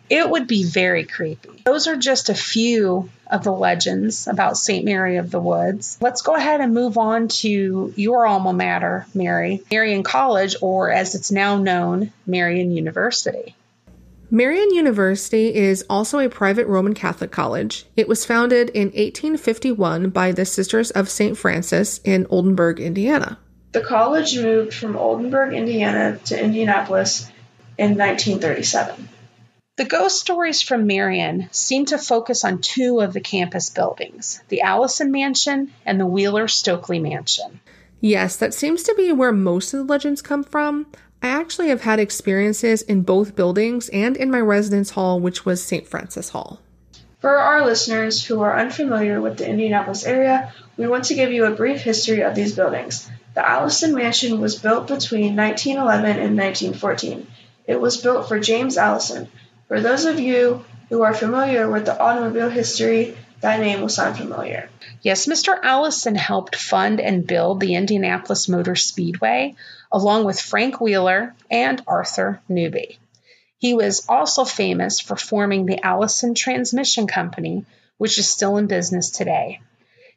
It 0.10 0.30
would 0.30 0.48
be 0.48 0.64
very 0.64 1.04
creepy. 1.04 1.64
Those 1.66 1.88
are 1.88 1.98
just 1.98 2.30
a 2.30 2.36
few 2.36 3.10
of 3.26 3.44
the 3.44 3.52
legends 3.52 4.28
about 4.28 4.58
St. 4.58 4.86
Mary 4.86 5.18
of 5.18 5.32
the 5.32 5.40
Woods. 5.40 5.98
Let's 6.00 6.22
go 6.22 6.36
ahead 6.36 6.62
and 6.62 6.74
move 6.74 6.98
on 6.98 7.28
to 7.40 7.94
your 7.98 8.26
alma 8.26 8.54
mater, 8.54 9.08
Mary, 9.14 9.64
Marian 9.72 10.04
College, 10.04 10.56
or 10.62 10.92
as 10.92 11.16
it's 11.16 11.32
now 11.32 11.58
known, 11.58 12.14
Marian 12.26 12.72
University. 12.72 13.56
Marian 14.30 14.74
University 14.74 15.56
is 15.56 15.86
also 15.90 16.20
a 16.20 16.28
private 16.28 16.68
Roman 16.68 16.94
Catholic 16.94 17.32
college. 17.32 17.86
It 17.96 18.10
was 18.10 18.26
founded 18.26 18.70
in 18.72 18.88
1851 18.88 20.10
by 20.10 20.34
the 20.34 20.44
Sisters 20.44 20.92
of 20.92 21.10
St. 21.10 21.38
Francis 21.38 22.02
in 22.04 22.28
Oldenburg, 22.30 22.82
Indiana. 22.82 23.40
The 23.72 23.80
college 23.80 24.38
moved 24.38 24.74
from 24.74 24.98
Oldenburg, 24.98 25.54
Indiana 25.54 26.20
to 26.26 26.44
Indianapolis 26.44 27.32
in 27.78 27.98
1937. 27.98 29.08
The 29.78 29.86
ghost 29.86 30.20
stories 30.20 30.62
from 30.62 30.88
Marian 30.88 31.48
seem 31.52 31.86
to 31.86 31.98
focus 31.98 32.44
on 32.44 32.60
two 32.60 33.00
of 33.00 33.14
the 33.14 33.22
campus 33.22 33.70
buildings 33.70 34.42
the 34.50 34.62
Allison 34.62 35.12
Mansion 35.12 35.72
and 35.86 36.00
the 36.00 36.06
Wheeler 36.06 36.50
Stokely 36.50 37.00
Mansion. 37.00 37.62
Yes, 38.02 38.36
that 38.38 38.54
seems 38.54 38.84
to 38.84 38.94
be 38.96 39.12
where 39.12 39.32
most 39.32 39.74
of 39.74 39.80
the 39.80 39.92
legends 39.92 40.22
come 40.22 40.44
from. 40.44 40.88
I 41.22 41.30
actually 41.30 41.70
have 41.70 41.82
had 41.82 42.00
experiences 42.00 42.82
in 42.82 43.02
both 43.02 43.36
buildings 43.36 43.90
and 43.90 44.16
in 44.16 44.30
my 44.30 44.40
residence 44.40 44.92
hall, 44.92 45.20
which 45.20 45.46
was 45.46 45.64
St. 45.64 45.88
Francis 45.88 46.30
Hall. 46.30 46.60
For 47.20 47.36
our 47.36 47.66
listeners 47.66 48.24
who 48.24 48.42
are 48.42 48.60
unfamiliar 48.60 49.20
with 49.20 49.38
the 49.38 49.50
Indianapolis 49.50 50.06
area, 50.06 50.54
we 50.78 50.88
want 50.88 51.06
to 51.06 51.16
give 51.16 51.32
you 51.32 51.46
a 51.46 51.56
brief 51.56 51.82
history 51.82 52.22
of 52.22 52.36
these 52.36 52.56
buildings. 52.56 53.10
The 53.34 53.48
Allison 53.48 53.96
Mansion 53.96 54.40
was 54.40 54.56
built 54.60 54.88
between 54.88 55.36
1911 55.36 56.06
and 56.20 56.38
1914. 56.38 57.28
It 57.66 57.82
was 57.82 57.98
built 57.98 58.28
for 58.28 58.40
James 58.40 58.78
Allison. 58.78 59.28
For 59.68 59.82
those 59.82 60.06
of 60.06 60.20
you 60.20 60.64
who 60.90 61.02
are 61.02 61.14
familiar 61.14 61.70
with 61.70 61.86
the 61.86 62.00
automobile 62.00 62.50
history, 62.50 63.18
that 63.42 63.60
name 63.60 63.82
will 63.82 63.90
sound 63.90 64.18
familiar. 64.18 64.70
Yes, 65.02 65.28
Mr. 65.28 65.58
Allison 65.62 66.16
helped 66.16 66.56
fund 66.56 67.00
and 67.00 67.28
build 67.28 67.60
the 67.60 67.76
Indianapolis 67.76 68.50
Motor 68.50 68.76
Speedway 68.76 69.56
along 69.92 70.26
with 70.26 70.40
Frank 70.40 70.82
Wheeler 70.82 71.36
and 71.50 71.82
Arthur 71.88 72.42
Newby. 72.50 73.00
He 73.60 73.74
was 73.74 74.06
also 74.08 74.46
famous 74.46 75.00
for 75.00 75.16
forming 75.16 75.66
the 75.66 75.84
Allison 75.84 76.36
Transmission 76.36 77.08
Company, 77.08 77.66
which 77.98 78.18
is 78.20 78.30
still 78.30 78.58
in 78.58 78.68
business 78.68 79.10
today. 79.10 79.62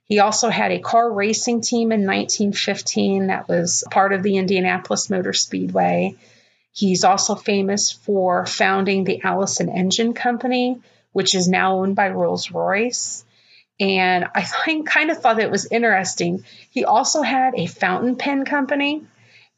He 0.05 0.19
also 0.19 0.51
had 0.51 0.73
a 0.73 0.81
car 0.81 1.11
racing 1.11 1.61
team 1.61 1.93
in 1.93 2.05
1915 2.05 3.29
that 3.29 3.49
was 3.49 3.85
part 3.91 4.13
of 4.13 4.23
the 4.23 4.37
Indianapolis 4.37 5.09
Motor 5.09 5.33
Speedway. 5.33 6.17
He's 6.73 7.05
also 7.05 7.35
famous 7.35 7.93
for 7.93 8.45
founding 8.45 9.05
the 9.05 9.23
Allison 9.23 9.69
Engine 9.69 10.13
Company, 10.13 10.81
which 11.13 11.35
is 11.35 11.49
now 11.49 11.81
owned 11.81 11.97
by 11.97 12.11
Rolls 12.11 12.51
Royce. 12.51 13.25
And 13.79 14.27
I 14.35 14.43
kind 14.87 15.11
of 15.11 15.19
thought 15.19 15.41
it 15.41 15.51
was 15.51 15.67
interesting. 15.67 16.45
He 16.71 16.85
also 16.85 17.23
had 17.23 17.55
a 17.57 17.67
fountain 17.67 18.17
pen 18.17 18.45
company 18.45 19.05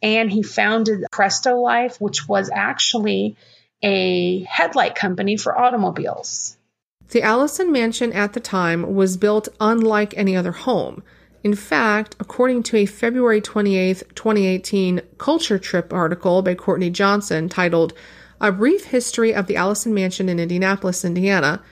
and 0.02 0.30
he 0.30 0.42
founded 0.42 1.04
Prest-O-Lite, 1.12 1.97
which 1.97 2.26
was 2.26 2.50
actually 2.52 3.37
a 3.82 4.42
headlight 4.44 4.94
company 4.94 5.37
for 5.37 5.56
automobiles. 5.56 6.56
The 7.09 7.23
Allison 7.23 7.71
Mansion 7.71 8.12
at 8.12 8.32
the 8.32 8.40
time 8.40 8.94
was 8.94 9.16
built 9.16 9.49
unlike 9.61 10.16
any 10.16 10.35
other 10.35 10.52
home. 10.52 11.02
In 11.44 11.54
fact, 11.54 12.16
according 12.21 12.62
to 12.64 12.76
a 12.78 12.87
February 12.87 13.40
28, 13.40 14.02
2018 14.14 15.02
Culture 15.18 15.59
Trip 15.59 15.92
article 15.92 16.40
by 16.42 16.54
Courtney 16.54 16.90
Johnson 16.90 17.49
titled 17.49 17.92
A 18.42 18.50
Brief 18.50 18.87
History 18.87 19.32
of 19.32 19.46
the 19.46 19.54
Allison 19.54 19.94
Mansion 19.94 20.28
in 20.28 20.40
Indianapolis, 20.40 21.04
Indiana, 21.04 21.62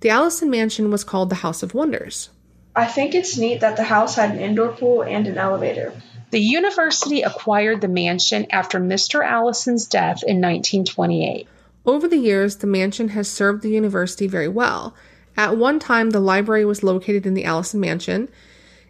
the 0.00 0.10
Allison 0.10 0.50
Mansion 0.50 0.90
was 0.90 1.04
called 1.04 1.30
the 1.30 1.36
House 1.36 1.62
of 1.62 1.72
Wonders. 1.72 2.30
I 2.74 2.86
think 2.86 3.14
it's 3.14 3.38
neat 3.38 3.60
that 3.60 3.76
the 3.76 3.84
house 3.84 4.16
had 4.16 4.32
an 4.32 4.40
indoor 4.40 4.70
pool 4.70 5.04
and 5.04 5.28
an 5.28 5.38
elevator. 5.38 5.92
The 6.32 6.40
university 6.40 7.22
acquired 7.22 7.80
the 7.80 7.86
mansion 7.86 8.48
after 8.50 8.80
Mr. 8.80 9.24
Allison's 9.24 9.86
death 9.86 10.24
in 10.24 10.40
1928. 10.40 11.46
Over 11.86 12.08
the 12.08 12.16
years, 12.16 12.56
the 12.56 12.66
mansion 12.66 13.10
has 13.10 13.28
served 13.28 13.62
the 13.62 13.70
university 13.70 14.26
very 14.26 14.48
well. 14.48 14.96
At 15.36 15.56
one 15.56 15.78
time, 15.78 16.10
the 16.10 16.18
library 16.18 16.64
was 16.64 16.82
located 16.82 17.24
in 17.24 17.34
the 17.34 17.44
Allison 17.44 17.78
Mansion. 17.78 18.28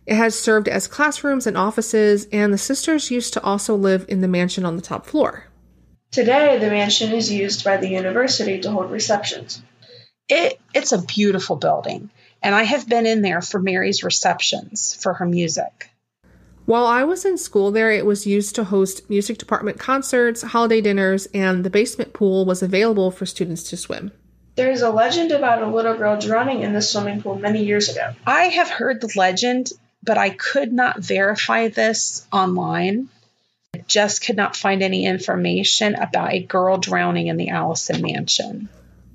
It 0.07 0.17
has 0.17 0.39
served 0.39 0.69
as 0.69 0.87
classrooms 0.87 1.47
and 1.47 1.59
offices, 1.59 2.29
and 2.33 2.51
the 2.51 2.57
sisters 2.57 3.11
used 3.11 3.35
to 3.35 3.43
also 3.43 3.77
live 3.77 4.07
in 4.09 4.23
the 4.23 4.29
mansion 4.29 4.65
on 4.65 4.77
the 4.77 4.83
top 4.83 5.05
floor. 5.05 5.45
Today, 6.13 6.59
the 6.59 6.71
mansion 6.71 7.13
is 7.13 7.33
used 7.33 7.65
by 7.65 7.77
the 7.77 7.89
university 7.89 8.59
to 8.61 8.71
hold 8.73 8.91
receptions. 8.91 9.63
It, 10.29 10.61
it's 10.75 10.91
a 10.91 11.03
beautiful 11.03 11.55
building, 11.55 12.11
and 12.43 12.53
I 12.53 12.65
have 12.65 12.89
been 12.89 13.07
in 13.07 13.23
there 13.23 13.41
for 13.41 13.61
Mary's 13.61 14.03
receptions 14.03 14.95
for 15.01 15.15
her 15.15 15.27
music. 15.27 15.91
While 16.67 16.87
I 16.87 17.05
was 17.05 17.25
in 17.25 17.39
school 17.39 17.71
there, 17.71 17.93
it 17.93 18.07
was 18.07 18.27
used 18.27 18.57
to 18.57 18.65
host 18.65 19.09
music 19.09 19.39
department 19.39 19.79
concerts, 19.79 20.43
holiday 20.43 20.81
dinners, 20.81 21.27
and 21.33 21.65
the 21.65 21.71
basement 21.71 22.13
pool 22.13 22.45
was 22.45 22.63
available 22.63 23.13
for 23.13 23.25
students 23.25 23.63
to 23.71 23.77
swim. 23.77 24.11
There 24.57 24.71
is 24.71 24.83
a 24.83 24.91
legend 24.91 25.31
about 25.31 25.63
a 25.63 25.67
little 25.69 25.95
girl 25.95 26.21
drowning 26.21 26.63
in 26.63 26.73
the 26.73 26.83
swimming 26.83 27.23
pool 27.23 27.37
many 27.37 27.65
years 27.65 27.89
ago. 27.89 28.15
I 28.27 28.45
have 28.45 28.69
heard 28.69 29.01
the 29.01 29.13
legend, 29.15 29.71
but 30.03 30.19
I 30.19 30.31
could 30.31 30.73
not 30.73 30.99
verify 30.99 31.69
this 31.69 32.27
online. 32.33 33.09
Just 33.91 34.25
could 34.25 34.37
not 34.37 34.55
find 34.55 34.85
any 34.85 35.05
information 35.05 35.97
about 35.97 36.33
a 36.33 36.39
girl 36.45 36.79
drowning 36.79 37.27
in 37.27 37.37
the 37.37 37.49
Allison 37.49 38.01
mansion. 38.01 38.69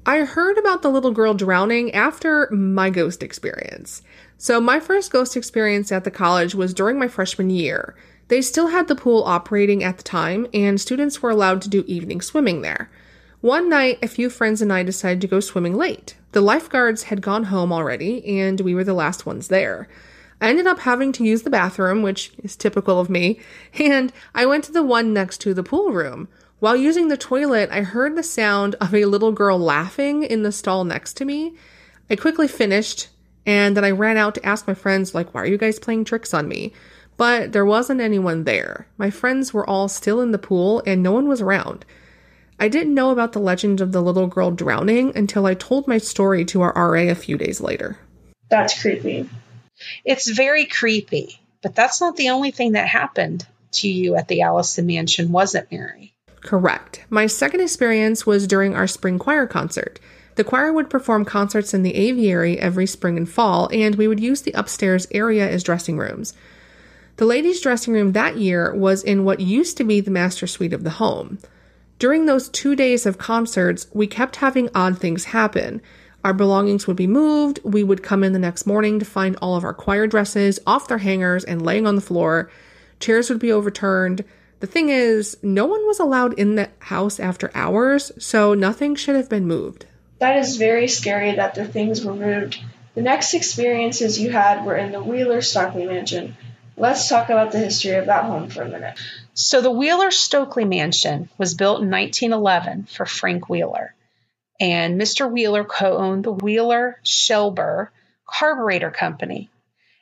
I 0.05 0.19
heard 0.19 0.57
about 0.57 0.81
the 0.81 0.91
little 0.91 1.11
girl 1.11 1.33
drowning 1.33 1.93
after 1.93 2.49
my 2.51 2.89
ghost 2.89 3.23
experience. 3.23 4.01
So, 4.37 4.59
my 4.59 4.81
first 4.81 5.13
ghost 5.13 5.37
experience 5.37 5.93
at 5.93 6.03
the 6.03 6.11
college 6.11 6.53
was 6.53 6.73
during 6.73 6.99
my 6.99 7.07
freshman 7.07 7.49
year. 7.49 7.95
They 8.27 8.41
still 8.41 8.67
had 8.67 8.89
the 8.89 8.95
pool 8.95 9.23
operating 9.23 9.81
at 9.81 9.95
the 9.95 10.03
time, 10.03 10.45
and 10.53 10.81
students 10.81 11.21
were 11.21 11.29
allowed 11.29 11.61
to 11.61 11.69
do 11.69 11.85
evening 11.87 12.19
swimming 12.19 12.61
there. 12.61 12.91
One 13.39 13.69
night, 13.69 13.99
a 14.03 14.09
few 14.09 14.29
friends 14.29 14.61
and 14.61 14.73
I 14.73 14.83
decided 14.83 15.21
to 15.21 15.27
go 15.27 15.39
swimming 15.39 15.75
late. 15.75 16.15
The 16.33 16.41
lifeguards 16.41 17.03
had 17.03 17.21
gone 17.21 17.45
home 17.45 17.71
already, 17.71 18.25
and 18.41 18.59
we 18.59 18.75
were 18.75 18.83
the 18.83 18.93
last 18.93 19.25
ones 19.25 19.47
there. 19.47 19.87
I 20.41 20.49
ended 20.49 20.67
up 20.67 20.79
having 20.79 21.11
to 21.13 21.23
use 21.23 21.43
the 21.43 21.49
bathroom, 21.49 22.01
which 22.01 22.31
is 22.43 22.55
typical 22.55 22.99
of 22.99 23.09
me, 23.09 23.39
and 23.79 24.11
I 24.33 24.45
went 24.45 24.63
to 24.65 24.71
the 24.71 24.83
one 24.83 25.13
next 25.13 25.39
to 25.41 25.53
the 25.53 25.63
pool 25.63 25.91
room. 25.91 26.27
While 26.59 26.75
using 26.75 27.07
the 27.07 27.17
toilet, 27.17 27.69
I 27.71 27.81
heard 27.81 28.15
the 28.15 28.23
sound 28.23 28.75
of 28.75 28.93
a 28.93 29.05
little 29.05 29.31
girl 29.31 29.57
laughing 29.57 30.23
in 30.23 30.43
the 30.43 30.51
stall 30.51 30.83
next 30.83 31.13
to 31.17 31.25
me. 31.25 31.53
I 32.09 32.15
quickly 32.15 32.47
finished, 32.47 33.09
and 33.45 33.75
then 33.75 33.83
I 33.83 33.91
ran 33.91 34.17
out 34.17 34.35
to 34.35 34.45
ask 34.45 34.67
my 34.67 34.73
friends, 34.73 35.13
like, 35.13 35.33
why 35.33 35.43
are 35.43 35.47
you 35.47 35.57
guys 35.57 35.79
playing 35.79 36.05
tricks 36.05 36.33
on 36.33 36.47
me? 36.47 36.73
But 37.17 37.53
there 37.53 37.65
wasn't 37.65 38.01
anyone 38.01 38.43
there. 38.43 38.87
My 38.97 39.09
friends 39.09 39.53
were 39.53 39.67
all 39.69 39.87
still 39.87 40.21
in 40.21 40.31
the 40.31 40.37
pool 40.37 40.83
and 40.85 41.01
no 41.01 41.11
one 41.11 41.27
was 41.27 41.41
around. 41.41 41.85
I 42.59 42.67
didn't 42.67 42.93
know 42.93 43.11
about 43.11 43.33
the 43.33 43.39
legend 43.39 43.81
of 43.81 43.91
the 43.91 44.01
little 44.01 44.27
girl 44.27 44.51
drowning 44.51 45.15
until 45.15 45.45
I 45.45 45.53
told 45.53 45.87
my 45.87 45.97
story 45.97 46.45
to 46.45 46.61
our 46.61 46.73
RA 46.73 47.11
a 47.11 47.15
few 47.15 47.37
days 47.37 47.61
later. 47.61 47.99
That's 48.49 48.79
creepy. 48.81 49.29
It's 50.03 50.29
very 50.29 50.65
creepy, 50.65 51.39
but 51.61 51.75
that's 51.75 52.01
not 52.01 52.15
the 52.15 52.29
only 52.29 52.51
thing 52.51 52.73
that 52.73 52.87
happened 52.87 53.45
to 53.73 53.89
you 53.89 54.15
at 54.15 54.27
the 54.27 54.41
Allison 54.41 54.85
Mansion, 54.85 55.31
was 55.31 55.55
it, 55.55 55.67
Mary? 55.71 56.13
Correct. 56.41 57.03
My 57.09 57.27
second 57.27 57.61
experience 57.61 58.25
was 58.25 58.47
during 58.47 58.75
our 58.75 58.87
spring 58.87 59.17
choir 59.17 59.47
concert. 59.47 59.99
The 60.35 60.43
choir 60.43 60.71
would 60.71 60.89
perform 60.89 61.25
concerts 61.25 61.73
in 61.73 61.83
the 61.83 61.95
aviary 61.95 62.59
every 62.59 62.85
spring 62.85 63.17
and 63.17 63.27
fall, 63.27 63.69
and 63.73 63.95
we 63.95 64.07
would 64.07 64.19
use 64.19 64.41
the 64.41 64.51
upstairs 64.51 65.07
area 65.11 65.49
as 65.49 65.63
dressing 65.63 65.97
rooms. 65.97 66.33
The 67.17 67.25
ladies' 67.25 67.61
dressing 67.61 67.93
room 67.93 68.11
that 68.11 68.37
year 68.37 68.75
was 68.75 69.01
in 69.01 69.23
what 69.23 69.39
used 69.39 69.77
to 69.77 69.85
be 69.85 70.01
the 70.01 70.11
master 70.11 70.45
suite 70.47 70.73
of 70.73 70.83
the 70.83 70.89
home. 70.91 71.39
During 71.97 72.25
those 72.25 72.49
two 72.49 72.75
days 72.75 73.05
of 73.05 73.17
concerts, 73.17 73.87
we 73.93 74.05
kept 74.05 74.35
having 74.37 74.69
odd 74.75 74.99
things 74.99 75.25
happen. 75.25 75.81
Our 76.25 76.33
belongings 76.33 76.87
would 76.87 76.95
be 76.95 77.05
moved, 77.05 77.59
we 77.63 77.83
would 77.83 78.01
come 78.01 78.23
in 78.23 78.33
the 78.33 78.39
next 78.39 78.65
morning 78.65 78.97
to 78.97 79.05
find 79.05 79.37
all 79.43 79.55
of 79.55 79.63
our 79.63 79.75
choir 79.75 80.07
dresses 80.07 80.59
off 80.65 80.87
their 80.87 80.97
hangers 80.97 81.43
and 81.43 81.61
laying 81.61 81.85
on 81.85 81.93
the 81.93 82.01
floor, 82.01 82.49
chairs 82.99 83.29
would 83.29 83.37
be 83.37 83.51
overturned. 83.51 84.25
The 84.59 84.65
thing 84.65 84.89
is, 84.89 85.37
no 85.43 85.67
one 85.67 85.85
was 85.85 85.99
allowed 85.99 86.33
in 86.33 86.55
the 86.55 86.71
house 86.79 87.19
after 87.19 87.51
hours, 87.53 88.11
so 88.17 88.55
nothing 88.55 88.95
should 88.95 89.15
have 89.15 89.29
been 89.29 89.45
moved. 89.45 89.85
That 90.17 90.37
is 90.37 90.57
very 90.57 90.87
scary 90.87 91.35
that 91.35 91.53
the 91.53 91.63
things 91.63 92.03
were 92.03 92.15
moved. 92.15 92.59
The 92.95 93.03
next 93.03 93.35
experiences 93.35 94.19
you 94.19 94.31
had 94.31 94.65
were 94.65 94.75
in 94.75 94.93
the 94.93 95.03
Wheeler 95.03 95.41
Stokely 95.43 95.85
Mansion. 95.85 96.35
Let's 96.75 97.07
talk 97.07 97.29
about 97.29 97.51
the 97.51 97.59
history 97.59 97.97
of 97.97 98.07
that 98.07 98.25
home 98.25 98.49
for 98.49 98.63
a 98.63 98.67
minute. 98.67 98.97
So, 99.35 99.61
the 99.61 99.69
Wheeler 99.69 100.09
Stokely 100.09 100.65
Mansion 100.65 101.29
was 101.37 101.53
built 101.53 101.83
in 101.83 101.91
1911 101.91 102.85
for 102.85 103.05
Frank 103.05 103.47
Wheeler. 103.47 103.93
And 104.59 104.99
Mr. 104.99 105.29
Wheeler 105.29 105.63
co 105.63 105.97
owned 105.97 106.23
the 106.23 106.31
Wheeler 106.31 106.99
Schebler 107.03 107.89
Carburetor 108.25 108.91
Company. 108.91 109.49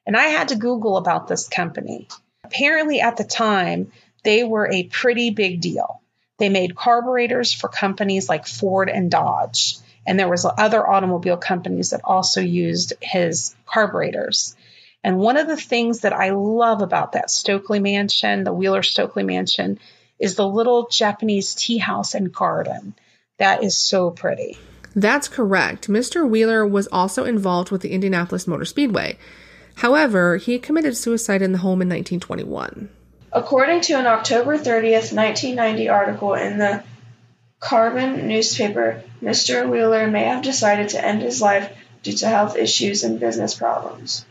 And 0.06 0.16
I 0.16 0.26
had 0.26 0.50
to 0.50 0.56
Google 0.56 0.98
about 0.98 1.28
this 1.28 1.48
company. 1.48 2.08
Apparently, 2.44 3.02
at 3.02 3.18
the 3.18 3.24
time, 3.24 3.92
they 4.24 4.44
were 4.44 4.70
a 4.72 4.84
pretty 4.84 5.32
big 5.32 5.62
deal. 5.62 6.02
They 6.39 6.50
made 6.50 6.76
carburetors 6.76 7.54
for 7.54 7.68
companies 7.68 8.28
like 8.28 8.46
Ford 8.46 8.89
and 8.89 9.10
Dodge 9.10 9.78
and 10.06 10.20
there 10.20 10.30
was 10.30 10.46
other 10.46 10.88
automobile 10.88 11.38
companies 11.38 11.92
that 11.92 12.02
also 12.04 12.42
used 12.42 12.94
his 13.02 13.56
carburetors. 13.66 14.56
And 15.04 15.18
one 15.18 15.38
of 15.38 15.48
the 15.48 15.58
things 15.58 16.02
that 16.02 16.13
I 16.13 16.32
love 16.32 16.82
about 16.82 17.13
that 17.13 17.30
Stokely 17.30 17.80
Mansion, 17.80 18.44
the 18.44 18.54
Wheeler 18.54 18.84
Stokely 18.84 19.24
Mansion, 19.24 19.80
is 20.20 20.36
the 20.36 20.48
little 20.48 20.88
Japanese 20.88 21.56
tea 21.56 21.78
house 21.78 22.16
and 22.16 22.32
garden. 22.32 22.96
That 23.38 23.63
is 23.63 23.78
so 23.78 24.12
pretty. 24.12 24.58
That's 24.96 25.28
correct. 25.28 25.88
Mr. 25.88 26.28
Wheeler 26.28 26.65
was 26.65 26.88
also 26.88 27.26
involved 27.26 27.72
with 27.72 27.82
the 27.82 27.91
Indianapolis 27.91 28.48
Motor 28.48 28.65
Speedway. 28.65 29.17
However, 29.76 30.38
he 30.38 30.60
committed 30.60 30.96
suicide 30.96 31.41
in 31.41 31.52
the 31.52 31.58
home 31.58 31.82
in 31.82 31.89
1921. 31.89 32.89
According 33.32 33.82
to 33.82 33.93
an 33.93 34.06
October 34.06 34.58
30th, 34.58 35.12
1990 35.12 35.89
article 35.89 36.34
in 36.36 36.60
the 36.60 36.84
Carbon 37.60 38.28
newspaper, 38.28 39.02
Mr. 39.22 39.67
Wheeler 39.67 40.06
may 40.08 40.26
have 40.26 40.43
decided 40.43 40.89
to 40.89 41.04
end 41.04 41.22
his 41.22 41.41
life 41.41 41.72
due 42.04 42.12
to 42.12 42.28
health 42.28 42.58
issues 42.58 43.04
and 43.04 43.19
business 43.19 43.56
problems. 43.56 44.26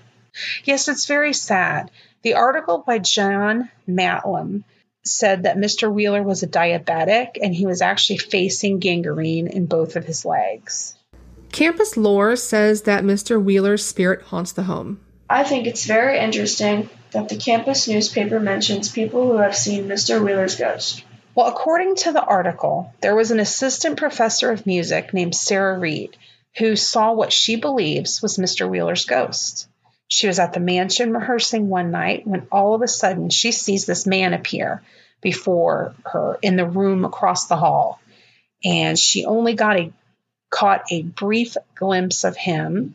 Yes, 0.64 0.86
it's 0.88 1.06
very 1.06 1.32
sad. 1.32 1.90
The 2.22 2.34
article 2.34 2.78
by 2.86 2.98
John 2.98 3.70
Matlam 3.88 4.62
said 5.04 5.44
that 5.44 5.56
Mr. 5.56 5.92
Wheeler 5.92 6.22
was 6.22 6.42
a 6.42 6.48
diabetic 6.48 7.38
and 7.42 7.54
he 7.54 7.66
was 7.66 7.82
actually 7.82 8.18
facing 8.18 8.78
gangrene 8.78 9.46
in 9.46 9.66
both 9.66 9.96
of 9.96 10.04
his 10.04 10.24
legs. 10.24 10.94
Campus 11.50 11.96
lore 11.96 12.36
says 12.36 12.82
that 12.82 13.04
Mr. 13.04 13.42
Wheeler's 13.42 13.84
spirit 13.84 14.22
haunts 14.22 14.52
the 14.52 14.62
home. 14.62 15.00
I 15.28 15.44
think 15.44 15.66
it's 15.66 15.86
very 15.86 16.18
interesting 16.18 16.88
that 17.10 17.28
the 17.28 17.36
campus 17.36 17.88
newspaper 17.88 18.40
mentions 18.40 18.90
people 18.90 19.26
who 19.26 19.38
have 19.38 19.56
seen 19.56 19.86
Mr. 19.86 20.22
Wheeler's 20.22 20.56
ghost? 20.56 21.04
Well, 21.34 21.46
according 21.46 21.96
to 21.96 22.12
the 22.12 22.22
article, 22.22 22.92
there 23.00 23.16
was 23.16 23.30
an 23.30 23.40
assistant 23.40 23.96
professor 23.96 24.50
of 24.50 24.66
music 24.66 25.14
named 25.14 25.34
Sarah 25.34 25.78
Reed 25.78 26.16
who 26.58 26.76
saw 26.76 27.12
what 27.12 27.32
she 27.32 27.56
believes 27.56 28.20
was 28.20 28.36
Mr. 28.36 28.68
Wheeler's 28.68 29.06
ghost. 29.06 29.68
She 30.12 30.26
was 30.26 30.38
at 30.38 30.52
the 30.52 30.60
mansion 30.60 31.14
rehearsing 31.14 31.70
one 31.70 31.90
night 31.90 32.26
when 32.26 32.46
all 32.52 32.74
of 32.74 32.82
a 32.82 32.86
sudden 32.86 33.30
she 33.30 33.50
sees 33.50 33.86
this 33.86 34.06
man 34.06 34.34
appear 34.34 34.82
before 35.22 35.94
her 36.04 36.38
in 36.42 36.56
the 36.56 36.66
room 36.66 37.06
across 37.06 37.46
the 37.46 37.56
hall. 37.56 37.98
And 38.62 38.98
she 38.98 39.24
only 39.24 39.54
got 39.54 39.78
a 39.78 39.90
caught 40.50 40.82
a 40.90 41.02
brief 41.02 41.56
glimpse 41.74 42.24
of 42.24 42.36
him, 42.36 42.94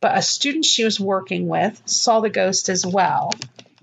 but 0.00 0.16
a 0.16 0.22
student 0.22 0.64
she 0.64 0.84
was 0.84 1.00
working 1.00 1.48
with 1.48 1.82
saw 1.86 2.20
the 2.20 2.30
ghost 2.30 2.68
as 2.68 2.86
well. 2.86 3.32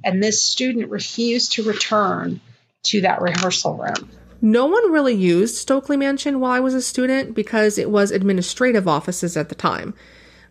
And 0.01 0.23
this 0.23 0.41
student 0.41 0.91
refused 0.91 1.51
to 1.53 1.63
return 1.63 2.39
to 2.83 3.01
that 3.01 3.21
rehearsal 3.21 3.75
room. 3.75 4.09
No 4.41 4.67
one 4.67 4.93
really 4.93 5.13
used 5.13 5.55
Stokely 5.55 5.97
Mansion 5.97 6.39
while 6.39 6.53
I 6.53 6.61
was 6.61 6.73
a 6.73 6.81
student 6.81 7.35
because 7.35 7.77
it 7.77 7.91
was 7.91 8.11
administrative 8.11 8.87
offices 8.87 9.35
at 9.35 9.49
the 9.49 9.55
time. 9.55 9.93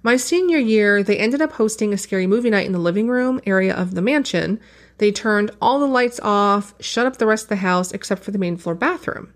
My 0.02 0.16
senior 0.16 0.56
year, 0.56 1.02
they 1.02 1.18
ended 1.18 1.42
up 1.42 1.52
hosting 1.52 1.92
a 1.92 1.98
scary 1.98 2.26
movie 2.26 2.48
night 2.48 2.64
in 2.64 2.72
the 2.72 2.78
living 2.78 3.08
room 3.08 3.38
area 3.44 3.74
of 3.74 3.94
the 3.94 4.00
mansion. 4.00 4.58
They 4.96 5.12
turned 5.12 5.50
all 5.60 5.78
the 5.78 5.86
lights 5.86 6.18
off, 6.22 6.74
shut 6.80 7.06
up 7.06 7.18
the 7.18 7.26
rest 7.26 7.44
of 7.44 7.48
the 7.50 7.56
house 7.56 7.92
except 7.92 8.24
for 8.24 8.30
the 8.30 8.38
main 8.38 8.56
floor 8.56 8.74
bathroom. 8.74 9.34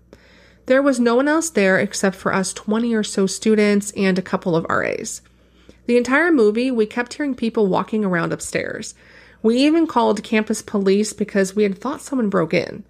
There 0.65 0.81
was 0.81 0.99
no 0.99 1.15
one 1.15 1.27
else 1.27 1.51
there 1.51 1.77
except 1.77 2.15
for 2.15 2.33
us 2.33 2.51
20 2.51 2.95
or 2.95 3.03
so 3.03 3.27
students 3.27 3.91
and 3.91 4.17
a 4.17 4.23
couple 4.23 4.55
of 4.55 4.65
RAs. 4.67 5.21
The 5.85 5.97
entire 5.97 6.31
movie, 6.31 6.71
we 6.71 6.87
kept 6.87 7.13
hearing 7.13 7.35
people 7.35 7.67
walking 7.67 8.03
around 8.03 8.33
upstairs. 8.33 8.95
We 9.43 9.57
even 9.57 9.85
called 9.85 10.23
campus 10.23 10.63
police 10.63 11.13
because 11.13 11.55
we 11.55 11.61
had 11.61 11.77
thought 11.77 12.01
someone 12.01 12.29
broke 12.29 12.55
in. 12.55 12.83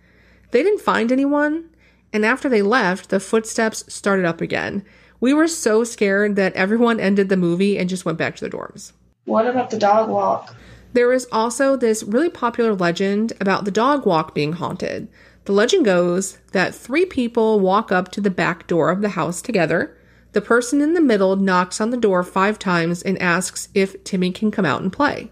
They 0.52 0.64
didn't 0.64 0.80
find 0.80 1.12
anyone, 1.12 1.70
and 2.14 2.26
after 2.26 2.48
they 2.48 2.62
left, 2.62 3.10
the 3.10 3.20
footsteps 3.20 3.84
started 3.94 4.24
up 4.24 4.40
again. 4.40 4.86
We 5.20 5.34
were 5.34 5.48
so 5.48 5.84
scared 5.84 6.36
that 6.36 6.54
everyone 6.54 7.00
ended 7.00 7.30
the 7.30 7.38
movie 7.38 7.78
and 7.78 7.90
just 7.90 8.06
went 8.06 8.18
back 8.18 8.36
to 8.38 8.48
the 8.48 8.56
dorms. 8.56 8.92
What 9.26 9.48
about 9.48 9.70
the 9.70 9.80
dog 9.80 10.10
walk? 10.10 10.56
There 10.94 11.12
is 11.12 11.28
also 11.32 11.76
this 11.76 12.04
really 12.04 12.30
popular 12.30 12.74
legend 12.74 13.34
about 13.42 13.66
the 13.66 13.72
dog 13.72 14.06
walk 14.06 14.34
being 14.34 14.54
haunted. 14.54 15.08
The 15.46 15.52
legend 15.52 15.86
goes 15.86 16.38
that 16.54 16.74
three 16.74 17.06
people 17.06 17.60
walk 17.60 17.92
up 17.92 18.12
to 18.14 18.22
the 18.22 18.30
back 18.30 18.66
door 18.68 18.90
of 18.90 19.02
the 19.02 19.10
house 19.10 19.42
together. 19.42 19.98
The 20.32 20.42
person 20.42 20.82
in 20.82 20.94
the 20.94 21.02
middle 21.02 21.36
knocks 21.36 21.80
on 21.80 21.90
the 21.90 21.98
door 21.98 22.24
five 22.24 22.58
times 22.60 23.02
and 23.02 23.22
asks 23.22 23.70
if 23.74 24.04
Timmy 24.04 24.32
can 24.32 24.52
come 24.52 24.66
out 24.66 24.82
and 24.82 24.92
play. 24.92 25.32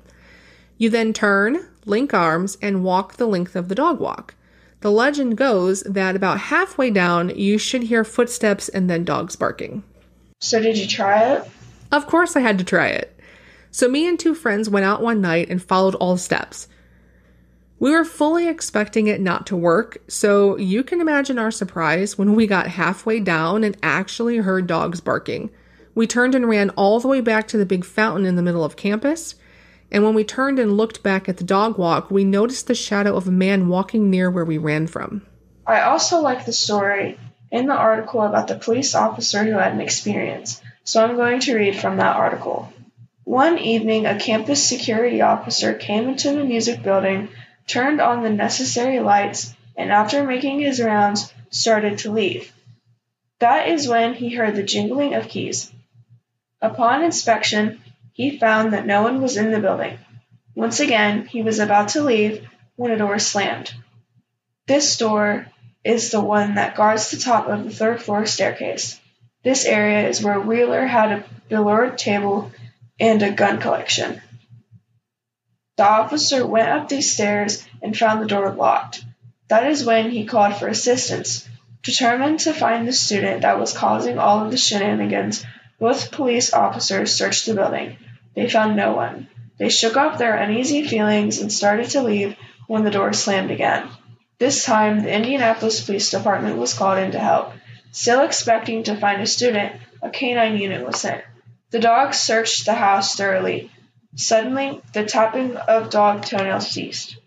You 0.78 0.90
then 0.90 1.14
turn, 1.14 1.66
link 1.86 2.14
arms, 2.14 2.58
and 2.62 2.84
walk 2.84 3.14
the 3.14 3.26
length 3.26 3.56
of 3.56 3.70
the 3.70 3.76
dog 3.76 4.00
walk. 4.00 4.36
The 4.84 4.92
legend 4.92 5.38
goes 5.38 5.82
that 5.84 6.14
about 6.14 6.38
halfway 6.38 6.90
down, 6.90 7.30
you 7.38 7.58
should 7.58 7.84
hear 7.84 8.04
footsteps 8.04 8.68
and 8.68 8.90
then 8.90 9.06
dogs 9.06 9.38
barking. 9.38 9.82
So, 10.42 10.62
did 10.62 10.78
you 10.78 10.86
try 10.86 11.36
it? 11.36 11.50
Of 11.94 12.06
course, 12.06 12.36
I 12.36 12.42
had 12.42 12.58
to 12.58 12.66
try 12.66 12.88
it. 12.88 13.18
So, 13.72 13.88
me 13.88 14.06
and 14.06 14.20
two 14.20 14.36
friends 14.36 14.70
went 14.70 14.86
out 14.86 15.02
one 15.02 15.22
night 15.22 15.50
and 15.50 15.64
followed 15.64 15.96
all 15.96 16.16
the 16.16 16.20
steps. 16.20 16.68
We 17.80 17.92
were 17.92 18.04
fully 18.04 18.50
expecting 18.50 19.08
it 19.08 19.22
not 19.22 19.48
to 19.48 19.56
work, 19.56 20.00
so 20.10 20.58
you 20.58 20.84
can 20.84 21.00
imagine 21.00 21.40
our 21.40 21.50
surprise 21.50 22.18
when 22.18 22.36
we 22.36 22.46
got 22.46 22.68
halfway 22.68 23.22
down 23.22 23.64
and 23.64 23.78
actually 23.82 24.36
heard 24.40 24.68
dogs 24.68 25.00
barking. 25.00 25.50
We 25.96 26.08
turned 26.08 26.36
and 26.36 26.50
ran 26.50 26.72
all 26.72 27.00
the 27.00 27.08
way 27.08 27.22
back 27.22 27.48
to 27.48 27.58
the 27.58 27.66
big 27.66 27.86
fountain 27.86 28.26
in 28.26 28.36
the 28.36 28.42
middle 28.42 28.66
of 28.66 28.76
campus, 28.76 29.36
and 29.94 30.04
when 30.04 30.16
we 30.16 30.24
turned 30.24 30.58
and 30.58 30.76
looked 30.76 31.04
back 31.04 31.30
at 31.30 31.38
the 31.38 31.44
dog 31.44 31.78
walk, 31.78 32.10
we 32.10 32.24
noticed 32.24 32.66
the 32.66 32.76
shadow 32.76 33.16
of 33.16 33.28
a 33.28 33.32
man 33.32 33.68
walking 33.68 34.10
near 34.10 34.30
where 34.32 34.44
we 34.44 34.58
ran 34.58 34.88
from. 34.88 35.22
I 35.66 35.82
also 35.82 36.20
like 36.20 36.46
the 36.46 36.52
story 36.52 37.20
in 37.52 37.68
the 37.68 37.76
article 37.76 38.24
about 38.24 38.48
the 38.48 38.56
police 38.56 38.96
officer 38.96 39.44
who 39.44 39.52
had 39.52 39.72
an 39.72 39.82
experience, 39.82 40.60
so 40.84 41.04
I'm 41.04 41.16
going 41.16 41.40
to 41.42 41.56
read 41.56 41.76
from 41.76 41.98
that 41.98 42.16
article. 42.16 42.74
One 43.24 43.60
evening, 43.60 44.08
a 44.08 44.20
campus 44.20 44.68
security 44.68 45.22
officer 45.22 45.74
came 45.76 46.10
into 46.10 46.34
the 46.34 46.44
music 46.44 46.82
building 46.82 47.30
turned 47.68 48.02
on 48.02 48.24
the 48.24 48.30
necessary 48.30 49.00
lights, 49.00 49.54
and 49.78 49.92
after 49.92 50.24
making 50.24 50.60
his 50.60 50.82
rounds, 50.82 51.32
started 51.50 52.00
to 52.00 52.12
leave. 52.12 52.52
That 53.40 53.70
is 53.70 53.88
when 53.88 54.14
he 54.14 54.34
heard 54.34 54.56
the 54.56 54.64
jingling 54.64 55.14
of 55.14 55.28
keys. 55.28 55.72
Upon 56.62 57.04
inspection, 57.04 57.82
he 58.14 58.38
found 58.38 58.74
that 58.74 58.86
no 58.86 59.02
one 59.02 59.22
was 59.22 59.38
in 59.38 59.52
the 59.52 59.60
building. 59.60 59.98
Once 60.56 60.80
again, 60.80 61.26
he 61.26 61.42
was 61.42 61.60
about 61.60 61.90
to 61.90 62.04
leave 62.04 62.48
when 62.76 62.92
a 62.92 62.98
door 62.98 63.20
slammed. 63.20 63.74
This 64.68 64.98
door 64.98 65.48
is 65.84 66.12
the 66.12 66.22
one 66.22 66.56
that 66.56 66.76
guards 66.76 67.12
the 67.12 67.18
top 67.18 67.48
of 67.48 67.64
the 67.64 67.72
third 67.72 68.02
floor 68.02 68.26
staircase. 68.26 69.00
This 69.44 69.66
area 69.66 70.08
is 70.08 70.24
where 70.24 70.40
Wheeler 70.40 70.86
had 70.86 71.12
a 71.12 71.24
billiard 71.50 71.98
table 71.98 72.52
and 73.00 73.22
a 73.22 73.32
gun 73.32 73.60
collection. 73.60 74.22
The 75.76 75.84
officer 75.84 76.46
went 76.46 76.70
up 76.70 76.88
these 76.88 77.12
stairs 77.12 77.68
and 77.82 77.98
found 77.98 78.22
the 78.22 78.28
door 78.28 78.52
locked. 78.52 79.04
That 79.50 79.68
is 79.68 79.86
when 79.86 80.12
he 80.12 80.26
called 80.26 80.56
for 80.56 80.68
assistance. 80.68 81.50
Determined 81.82 82.40
to 82.42 82.54
find 82.54 82.88
the 82.88 82.94
student 82.94 83.42
that 83.42 83.60
was 83.60 83.76
causing 83.76 84.18
all 84.18 84.46
of 84.46 84.52
the 84.52 84.58
shenanigans, 84.58 85.44
both 85.84 86.12
police 86.12 86.54
officers 86.54 87.14
searched 87.14 87.46
the 87.46 87.54
building. 87.54 87.98
They 88.36 88.50
found 88.50 88.78
no 88.78 88.94
one. 88.94 89.28
They 89.60 89.68
shook 89.68 89.98
off 89.98 90.18
their 90.18 90.34
uneasy 90.34 90.88
feelings 90.88 91.42
and 91.42 91.52
started 91.52 91.90
to 91.90 92.04
leave 92.04 92.38
when 92.68 92.86
the 92.86 92.90
door 92.90 93.12
slammed 93.12 93.52
again. 93.52 93.90
This 94.40 94.64
time, 94.64 95.04
the 95.04 95.14
Indianapolis 95.14 95.86
Police 95.86 96.10
Department 96.10 96.58
was 96.58 96.74
called 96.74 97.00
in 97.00 97.12
to 97.12 97.20
help. 97.20 97.52
Still 97.92 98.24
expecting 98.24 98.84
to 98.84 98.96
find 98.96 99.22
a 99.22 99.28
student, 99.28 99.74
a 100.02 100.10
canine 100.10 100.56
unit 100.58 100.88
was 100.88 101.02
sent. 101.02 101.22
The 101.72 101.82
dogs 101.82 102.18
searched 102.18 102.66
the 102.66 102.76
house 102.76 103.16
thoroughly, 103.16 103.70
Suddenly, 104.16 104.82
the 104.94 105.04
tapping 105.04 105.58
of 105.58 105.90
dog 105.90 106.24
toenails 106.24 106.70
ceased. 106.70 107.18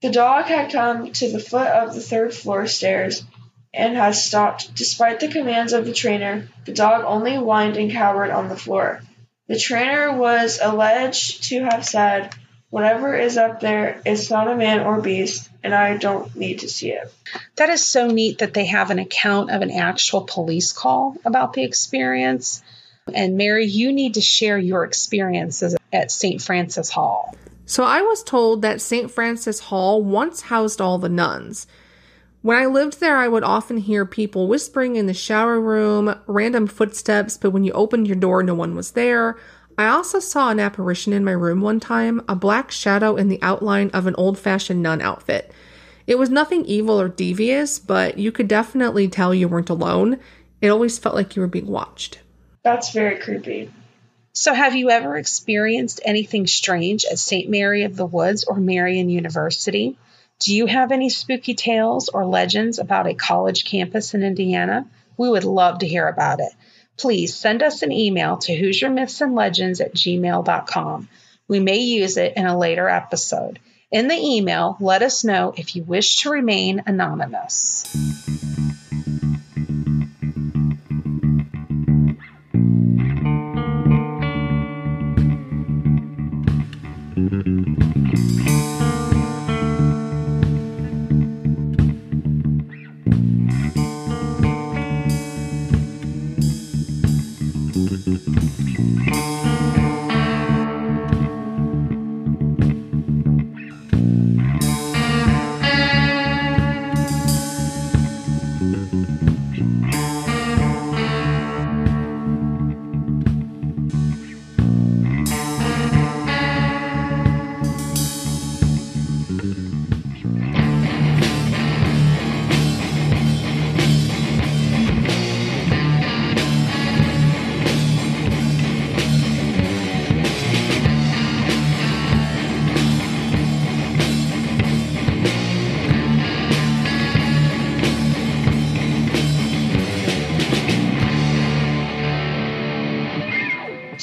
The 0.00 0.10
dog 0.10 0.46
had 0.46 0.72
come 0.72 1.12
to 1.12 1.30
the 1.30 1.40
foot 1.40 1.66
of 1.66 1.94
the 1.94 2.00
third 2.00 2.32
floor 2.32 2.66
stairs 2.66 3.24
and 3.72 3.96
had 3.96 4.14
stopped. 4.14 4.74
Despite 4.74 5.20
the 5.20 5.28
commands 5.28 5.72
of 5.72 5.84
the 5.84 5.92
trainer, 5.92 6.48
the 6.64 6.72
dog 6.72 7.04
only 7.04 7.36
whined 7.36 7.76
and 7.76 7.92
cowered 7.92 8.30
on 8.30 8.48
the 8.48 8.56
floor. 8.56 9.02
The 9.48 9.58
trainer 9.58 10.16
was 10.16 10.58
alleged 10.62 11.44
to 11.44 11.64
have 11.64 11.84
said, 11.84 12.34
Whatever 12.70 13.16
is 13.16 13.38
up 13.38 13.60
there, 13.60 14.02
it's 14.04 14.28
not 14.28 14.50
a 14.50 14.54
man 14.54 14.80
or 14.80 15.00
beast, 15.00 15.48
and 15.62 15.74
I 15.74 15.96
don't 15.96 16.36
need 16.36 16.60
to 16.60 16.68
see 16.68 16.90
it. 16.90 17.12
That 17.56 17.70
is 17.70 17.82
so 17.82 18.08
neat 18.08 18.38
that 18.38 18.52
they 18.52 18.66
have 18.66 18.90
an 18.90 18.98
account 18.98 19.50
of 19.50 19.62
an 19.62 19.70
actual 19.70 20.22
police 20.22 20.72
call 20.72 21.16
about 21.24 21.54
the 21.54 21.62
experience. 21.62 22.62
And 23.14 23.38
Mary, 23.38 23.64
you 23.64 23.90
need 23.90 24.14
to 24.14 24.20
share 24.20 24.58
your 24.58 24.84
experiences 24.84 25.76
at 25.94 26.10
St. 26.10 26.42
Francis 26.42 26.90
Hall. 26.90 27.34
So 27.64 27.84
I 27.84 28.02
was 28.02 28.22
told 28.22 28.60
that 28.62 28.82
St. 28.82 29.10
Francis 29.10 29.60
Hall 29.60 30.02
once 30.02 30.42
housed 30.42 30.82
all 30.82 30.98
the 30.98 31.08
nuns. 31.08 31.66
When 32.42 32.56
I 32.56 32.66
lived 32.66 33.00
there, 33.00 33.16
I 33.16 33.26
would 33.26 33.42
often 33.42 33.78
hear 33.78 34.06
people 34.06 34.46
whispering 34.46 34.96
in 34.96 35.06
the 35.06 35.14
shower 35.14 35.60
room, 35.60 36.14
random 36.26 36.68
footsteps, 36.68 37.36
but 37.36 37.50
when 37.50 37.64
you 37.64 37.72
opened 37.72 38.06
your 38.06 38.16
door, 38.16 38.42
no 38.42 38.54
one 38.54 38.76
was 38.76 38.92
there. 38.92 39.36
I 39.76 39.86
also 39.86 40.20
saw 40.20 40.50
an 40.50 40.60
apparition 40.60 41.12
in 41.12 41.24
my 41.24 41.32
room 41.32 41.60
one 41.60 41.80
time, 41.80 42.22
a 42.28 42.36
black 42.36 42.70
shadow 42.70 43.16
in 43.16 43.28
the 43.28 43.40
outline 43.42 43.90
of 43.90 44.06
an 44.06 44.14
old 44.16 44.38
fashioned 44.38 44.82
nun 44.82 45.00
outfit. 45.00 45.52
It 46.06 46.16
was 46.18 46.30
nothing 46.30 46.64
evil 46.64 47.00
or 47.00 47.08
devious, 47.08 47.78
but 47.78 48.18
you 48.18 48.32
could 48.32 48.48
definitely 48.48 49.08
tell 49.08 49.34
you 49.34 49.48
weren't 49.48 49.70
alone. 49.70 50.18
It 50.60 50.68
always 50.68 50.98
felt 50.98 51.14
like 51.14 51.36
you 51.36 51.42
were 51.42 51.48
being 51.48 51.66
watched. 51.66 52.20
That's 52.62 52.92
very 52.92 53.18
creepy. 53.18 53.70
So, 54.32 54.54
have 54.54 54.74
you 54.74 54.90
ever 54.90 55.16
experienced 55.16 56.00
anything 56.04 56.46
strange 56.46 57.04
at 57.04 57.18
St. 57.18 57.50
Mary 57.50 57.82
of 57.82 57.96
the 57.96 58.06
Woods 58.06 58.44
or 58.44 58.56
Marian 58.60 59.08
University? 59.08 59.98
Do 60.40 60.54
you 60.54 60.66
have 60.66 60.92
any 60.92 61.08
spooky 61.08 61.54
tales 61.54 62.08
or 62.08 62.24
legends 62.24 62.78
about 62.78 63.08
a 63.08 63.14
college 63.14 63.64
campus 63.64 64.14
in 64.14 64.22
Indiana? 64.22 64.86
We 65.16 65.28
would 65.28 65.44
love 65.44 65.80
to 65.80 65.88
hear 65.88 66.06
about 66.06 66.38
it. 66.38 66.52
Please 66.96 67.34
send 67.34 67.62
us 67.62 67.82
an 67.82 67.90
email 67.90 68.36
to 68.38 68.56
Hoosier 68.56 68.88
Myths 68.88 69.20
and 69.20 69.34
Legends 69.34 69.80
at 69.80 69.94
gmail.com. 69.94 71.08
We 71.48 71.60
may 71.60 71.78
use 71.78 72.16
it 72.16 72.34
in 72.36 72.46
a 72.46 72.58
later 72.58 72.88
episode. 72.88 73.58
In 73.90 74.06
the 74.06 74.16
email, 74.16 74.76
let 74.80 75.02
us 75.02 75.24
know 75.24 75.54
if 75.56 75.74
you 75.74 75.82
wish 75.82 76.16
to 76.22 76.30
remain 76.30 76.82
anonymous. 76.86 77.84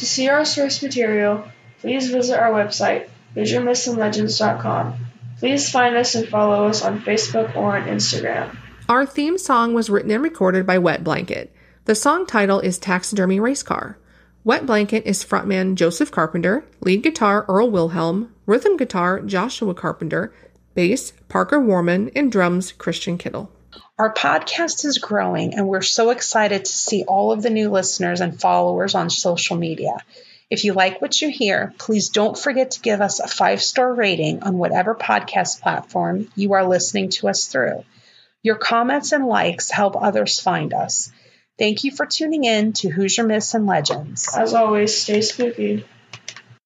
See 0.04 0.28
our 0.28 0.44
source 0.44 0.84
material, 0.84 1.48
please 1.80 2.10
visit 2.10 2.38
our 2.38 2.52
website, 2.52 3.08
HoosierMythsAndLegends.com. 3.36 5.06
Please 5.40 5.70
find 5.70 5.96
us 5.96 6.16
and 6.16 6.28
follow 6.28 6.68
us 6.68 6.84
on 6.84 7.00
Facebook 7.00 7.56
or 7.56 7.78
on 7.78 7.88
Instagram. 7.88 8.58
Our 8.90 9.06
theme 9.06 9.38
song 9.38 9.74
was 9.74 9.90
written 9.90 10.12
and 10.12 10.24
recorded 10.24 10.66
by 10.66 10.78
Wet 10.78 11.04
Blanket. 11.04 11.54
The 11.86 11.96
song 11.96 12.26
title 12.26 12.60
is 12.60 12.78
Taxidermy 12.78 13.40
Race 13.40 13.64
Car. 13.64 13.98
Wet 14.44 14.66
Blanket 14.66 15.06
is 15.06 15.24
frontman 15.24 15.76
Joseph 15.76 16.12
Carpenter, 16.12 16.66
lead 16.82 17.04
guitar 17.04 17.46
Earl 17.48 17.72
Wilhelm, 17.72 18.34
rhythm 18.46 18.78
guitar 18.78 19.20
Joshua 19.22 19.74
Carpenter, 19.74 20.34
bass 20.76 21.14
Parker 21.30 21.60
Warman, 21.60 22.12
and 22.16 22.32
drums 22.32 22.72
Christian 22.72 23.18
Kittle. 23.18 23.52
Our 23.98 24.14
podcast 24.14 24.84
is 24.84 24.98
growing, 24.98 25.54
and 25.54 25.70
we're 25.70 25.82
so 25.82 26.10
excited 26.10 26.66
to 26.66 26.72
see 26.72 27.06
all 27.08 27.32
of 27.32 27.42
the 27.42 27.50
new 27.50 27.70
listeners 27.70 28.20
and 28.20 28.38
followers 28.38 28.94
on 28.94 29.10
social 29.10 29.56
media. 29.56 29.98
If 30.50 30.66
you 30.66 30.74
like 30.74 31.02
what 31.02 31.22
you 31.22 31.30
hear, 31.30 31.74
please 31.78 32.10
don't 32.10 32.38
forget 32.38 32.72
to 32.72 32.82
give 32.82 33.00
us 33.00 33.22
a 33.22 33.28
five 33.28 33.62
star 33.62 33.94
rating 33.94 34.44
on 34.44 34.58
whatever 34.58 34.96
podcast 34.96 35.62
platform 35.62 36.28
you 36.36 36.54
are 36.54 36.68
listening 36.68 37.10
to 37.12 37.30
us 37.30 37.48
through. 37.48 37.86
Your 38.44 38.58
comments 38.58 39.14
and 39.14 39.28
likes 39.28 39.72
help 39.72 39.96
others 39.96 40.42
find 40.42 40.74
us. 40.74 41.10
Thank 41.58 41.86
you 41.86 41.92
for 41.92 42.06
tuning 42.06 42.44
in 42.44 42.74
to 42.74 42.90
Hoosier 42.90 43.24
Myths 43.24 43.54
and 43.54 43.66
Legends. 43.66 44.28
As 44.36 44.54
always, 44.54 44.96
stay 45.02 45.22
spooky. 45.22 45.86